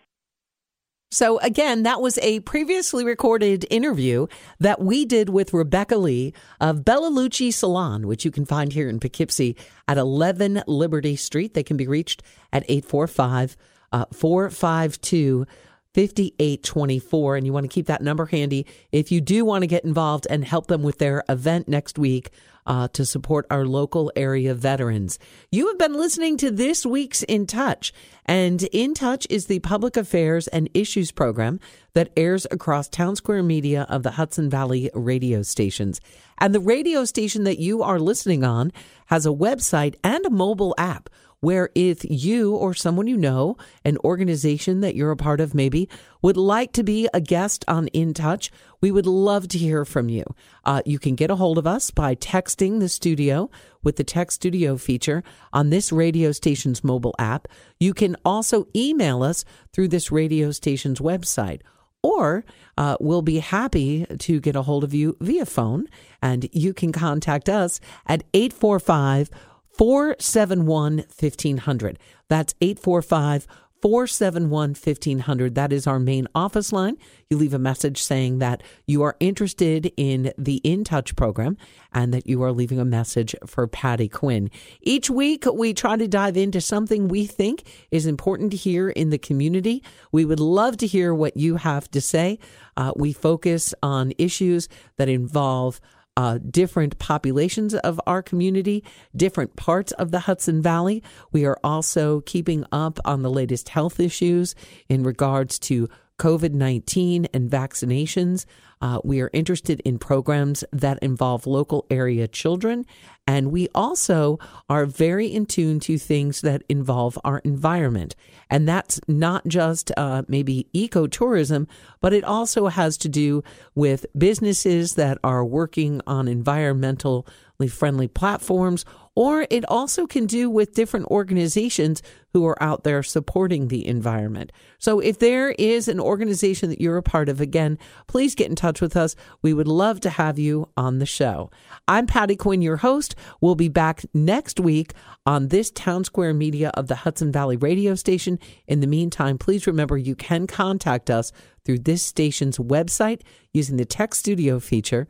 So, 1.13 1.37
again, 1.41 1.83
that 1.83 2.01
was 2.01 2.17
a 2.23 2.39
previously 2.39 3.05
recorded 3.05 3.67
interview 3.69 4.25
that 4.59 4.81
we 4.81 5.05
did 5.05 5.29
with 5.29 5.53
Rebecca 5.53 5.95
Lee 5.95 6.33
of 6.59 6.83
Bella 6.83 7.11
Luci 7.11 7.53
Salon, 7.53 8.07
which 8.07 8.25
you 8.25 8.31
can 8.31 8.45
find 8.45 8.73
here 8.73 8.89
in 8.89 8.99
Poughkeepsie 8.99 9.55
at 9.87 9.99
11 9.99 10.63
Liberty 10.65 11.15
Street. 11.15 11.53
They 11.53 11.61
can 11.61 11.77
be 11.77 11.85
reached 11.85 12.23
at 12.51 12.63
845 12.67 13.55
uh, 13.91 14.05
452 14.11 15.45
5824. 15.93 17.35
And 17.37 17.45
you 17.45 17.53
want 17.53 17.63
to 17.65 17.73
keep 17.73 17.87
that 17.87 18.01
number 18.01 18.25
handy 18.25 18.65
if 18.91 19.11
you 19.11 19.21
do 19.21 19.45
want 19.45 19.61
to 19.61 19.67
get 19.67 19.83
involved 19.83 20.27
and 20.29 20.43
help 20.43 20.67
them 20.67 20.83
with 20.83 20.97
their 20.97 21.23
event 21.29 21.67
next 21.67 21.97
week 21.97 22.31
uh, 22.65 22.87
to 22.89 23.05
support 23.05 23.45
our 23.49 23.65
local 23.65 24.11
area 24.15 24.53
veterans. 24.53 25.19
You 25.51 25.67
have 25.67 25.77
been 25.77 25.93
listening 25.93 26.37
to 26.37 26.51
this 26.51 26.85
week's 26.85 27.23
In 27.23 27.45
Touch, 27.45 27.93
and 28.25 28.63
In 28.71 28.93
Touch 28.93 29.27
is 29.29 29.47
the 29.47 29.59
public 29.59 29.97
affairs 29.97 30.47
and 30.47 30.69
issues 30.73 31.11
program 31.11 31.59
that 31.93 32.11
airs 32.15 32.47
across 32.51 32.87
Town 32.87 33.15
Square 33.15 33.43
Media 33.43 33.85
of 33.89 34.03
the 34.03 34.11
Hudson 34.11 34.49
Valley 34.49 34.89
radio 34.93 35.41
stations. 35.41 35.99
And 36.37 36.53
the 36.53 36.59
radio 36.59 37.05
station 37.05 37.43
that 37.43 37.59
you 37.59 37.83
are 37.83 37.99
listening 37.99 38.43
on 38.43 38.71
has 39.07 39.25
a 39.25 39.29
website 39.29 39.95
and 40.03 40.25
a 40.25 40.29
mobile 40.29 40.73
app 40.77 41.09
where 41.43 41.69
if 41.75 42.05
you 42.09 42.55
or 42.55 42.73
someone 42.73 43.05
you 43.05 43.17
know, 43.17 43.57
an 43.83 43.97
organization 44.05 44.79
that 44.79 44.95
you're 44.95 45.11
a 45.11 45.17
part 45.17 45.41
of 45.41 45.53
maybe, 45.53 45.89
would 46.21 46.37
like 46.37 46.71
to 46.71 46.83
be 46.83 47.09
a 47.13 47.19
guest 47.19 47.65
on 47.67 47.87
In 47.87 48.13
Touch, 48.13 48.49
we 48.79 48.91
would 48.91 49.05
love 49.05 49.49
to 49.49 49.57
hear 49.57 49.83
from 49.83 50.07
you. 50.07 50.23
Uh, 50.63 50.81
you 50.85 50.97
can 50.97 51.15
get 51.15 51.29
a 51.29 51.35
hold 51.35 51.57
of 51.57 51.67
us 51.67 51.91
by 51.91 52.15
texting 52.15 52.79
the 52.79 52.87
studio 52.87 53.49
with 53.83 53.97
the 53.97 54.05
Text 54.05 54.35
Studio 54.35 54.77
feature 54.77 55.21
on 55.51 55.69
this 55.69 55.91
radio 55.91 56.31
station's 56.31 56.81
mobile 56.81 57.13
app. 57.19 57.49
You 57.77 57.93
can 57.93 58.15
also 58.23 58.69
email 58.73 59.21
us 59.21 59.43
through 59.73 59.89
this 59.89 60.13
radio 60.13 60.51
station's 60.51 61.01
website 61.01 61.59
or 62.01 62.45
uh, 62.77 62.95
we'll 63.01 63.21
be 63.21 63.39
happy 63.39 64.05
to 64.19 64.39
get 64.39 64.55
a 64.55 64.61
hold 64.61 64.85
of 64.85 64.93
you 64.93 65.17
via 65.19 65.45
phone. 65.45 65.87
And 66.21 66.47
you 66.53 66.73
can 66.73 66.93
contact 66.93 67.49
us 67.49 67.81
at 68.05 68.23
845 68.33 69.29
471 69.77 70.97
1500. 70.97 71.99
That's 72.27 72.53
845 72.61 73.47
471 73.83 74.69
1500. 74.75 75.55
That 75.55 75.73
is 75.73 75.87
our 75.87 75.99
main 75.99 76.25
office 76.33 76.71
line. 76.71 76.95
You 77.29 77.35
leave 77.35 77.53
a 77.53 77.59
message 77.59 78.01
saying 78.01 78.39
that 78.39 78.63
you 78.87 79.03
are 79.03 79.17
interested 79.19 79.91
in 79.97 80.31
the 80.37 80.61
In 80.63 80.85
Touch 80.85 81.17
program 81.17 81.57
and 81.91 82.13
that 82.13 82.25
you 82.25 82.41
are 82.43 82.53
leaving 82.53 82.79
a 82.79 82.85
message 82.85 83.35
for 83.45 83.67
Patty 83.67 84.07
Quinn. 84.07 84.49
Each 84.79 85.09
week, 85.09 85.43
we 85.53 85.73
try 85.73 85.97
to 85.97 86.07
dive 86.07 86.37
into 86.37 86.61
something 86.61 87.09
we 87.09 87.25
think 87.25 87.67
is 87.91 88.05
important 88.05 88.53
here 88.53 88.89
in 88.89 89.09
the 89.09 89.17
community. 89.17 89.83
We 90.13 90.23
would 90.23 90.39
love 90.39 90.77
to 90.77 90.87
hear 90.87 91.13
what 91.13 91.35
you 91.35 91.57
have 91.57 91.91
to 91.91 91.99
say. 91.99 92.39
Uh, 92.77 92.93
we 92.95 93.11
focus 93.11 93.73
on 93.83 94.13
issues 94.17 94.69
that 94.95 95.09
involve 95.09 95.81
uh, 96.15 96.37
different 96.49 96.99
populations 96.99 97.73
of 97.73 97.99
our 98.05 98.21
community, 98.21 98.83
different 99.15 99.55
parts 99.55 99.91
of 99.93 100.11
the 100.11 100.21
Hudson 100.21 100.61
Valley. 100.61 101.01
We 101.31 101.45
are 101.45 101.57
also 101.63 102.21
keeping 102.21 102.65
up 102.71 102.99
on 103.05 103.21
the 103.21 103.31
latest 103.31 103.69
health 103.69 103.99
issues 103.99 104.55
in 104.89 105.03
regards 105.03 105.57
to 105.59 105.89
COVID 106.19 106.53
19 106.53 107.27
and 107.33 107.49
vaccinations. 107.49 108.45
Uh, 108.81 108.99
we 109.03 109.21
are 109.21 109.29
interested 109.31 109.79
in 109.85 109.97
programs 109.97 110.63
that 110.73 110.99
involve 111.01 111.47
local 111.47 111.85
area 111.89 112.27
children. 112.27 112.85
And 113.25 113.51
we 113.51 113.69
also 113.73 114.39
are 114.67 114.85
very 114.85 115.27
in 115.27 115.45
tune 115.45 115.79
to 115.81 115.97
things 115.97 116.41
that 116.41 116.63
involve 116.67 117.17
our 117.23 117.37
environment. 117.39 118.15
And 118.49 118.67
that's 118.67 118.99
not 119.07 119.47
just 119.47 119.93
uh, 119.95 120.23
maybe 120.27 120.67
ecotourism, 120.73 121.67
but 122.01 122.11
it 122.11 122.25
also 122.25 122.67
has 122.67 122.97
to 122.97 123.07
do 123.07 123.41
with 123.73 124.05
businesses 124.17 124.95
that 124.95 125.17
are 125.23 125.45
working 125.45 126.01
on 126.05 126.25
environmentally 126.25 127.25
friendly 127.67 128.07
platforms 128.07 128.85
or 129.15 129.45
it 129.49 129.63
also 129.69 130.07
can 130.07 130.25
do 130.25 130.49
with 130.49 130.73
different 130.73 131.05
organizations 131.07 132.01
who 132.31 132.45
are 132.47 132.61
out 132.61 132.83
there 132.83 133.03
supporting 133.03 133.67
the 133.67 133.85
environment. 133.85 134.51
So 134.79 134.99
if 134.99 135.19
there 135.19 135.51
is 135.51 135.87
an 135.87 135.99
organization 135.99 136.69
that 136.69 136.81
you're 136.81 136.97
a 136.97 137.03
part 137.03 137.29
of, 137.29 137.39
again, 137.39 137.77
please 138.07 138.33
get 138.33 138.49
in 138.49 138.55
touch 138.55 138.81
with 138.81 138.97
us. 138.97 139.15
We 139.43 139.53
would 139.53 139.67
love 139.67 139.99
to 140.01 140.09
have 140.09 140.39
you 140.39 140.67
on 140.75 140.97
the 140.97 141.05
show. 141.05 141.51
I'm 141.87 142.07
Patty 142.07 142.35
Quinn, 142.35 142.63
your 142.63 142.77
host. 142.77 143.15
We'll 143.39 143.53
be 143.53 143.69
back 143.69 144.03
next 144.15 144.59
week 144.59 144.93
on 145.27 145.49
this 145.49 145.69
Town 145.69 146.03
Square 146.03 146.33
Media 146.33 146.71
of 146.73 146.87
the 146.87 146.95
Hudson 146.95 147.31
Valley 147.31 147.55
radio 147.55 147.93
station. 147.93 148.39
In 148.67 148.79
the 148.79 148.87
meantime, 148.87 149.37
please 149.37 149.67
remember 149.67 149.95
you 149.95 150.15
can 150.15 150.47
contact 150.47 151.11
us 151.11 151.31
through 151.65 151.79
this 151.79 152.01
station's 152.01 152.57
website 152.57 153.21
using 153.53 153.77
the 153.77 153.85
Text 153.85 154.21
Studio 154.21 154.59
feature 154.59 155.07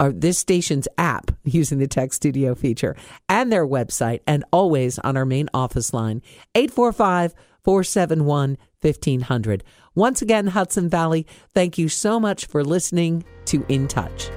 or 0.00 0.12
this 0.12 0.38
station's 0.38 0.88
app 0.98 1.30
using 1.44 1.78
the 1.78 1.86
Text 1.86 2.16
Studio 2.16 2.54
feature 2.54 2.96
and 3.28 3.52
their 3.52 3.66
website, 3.66 4.20
and 4.26 4.44
always 4.52 4.98
on 5.00 5.16
our 5.16 5.26
main 5.26 5.48
office 5.54 5.92
line, 5.92 6.22
845 6.54 7.34
471 7.62 8.58
1500. 8.80 9.64
Once 9.94 10.20
again, 10.20 10.48
Hudson 10.48 10.88
Valley, 10.88 11.26
thank 11.54 11.78
you 11.78 11.88
so 11.88 12.20
much 12.20 12.46
for 12.46 12.62
listening 12.62 13.24
to 13.46 13.64
In 13.68 13.88
Touch. 13.88 14.28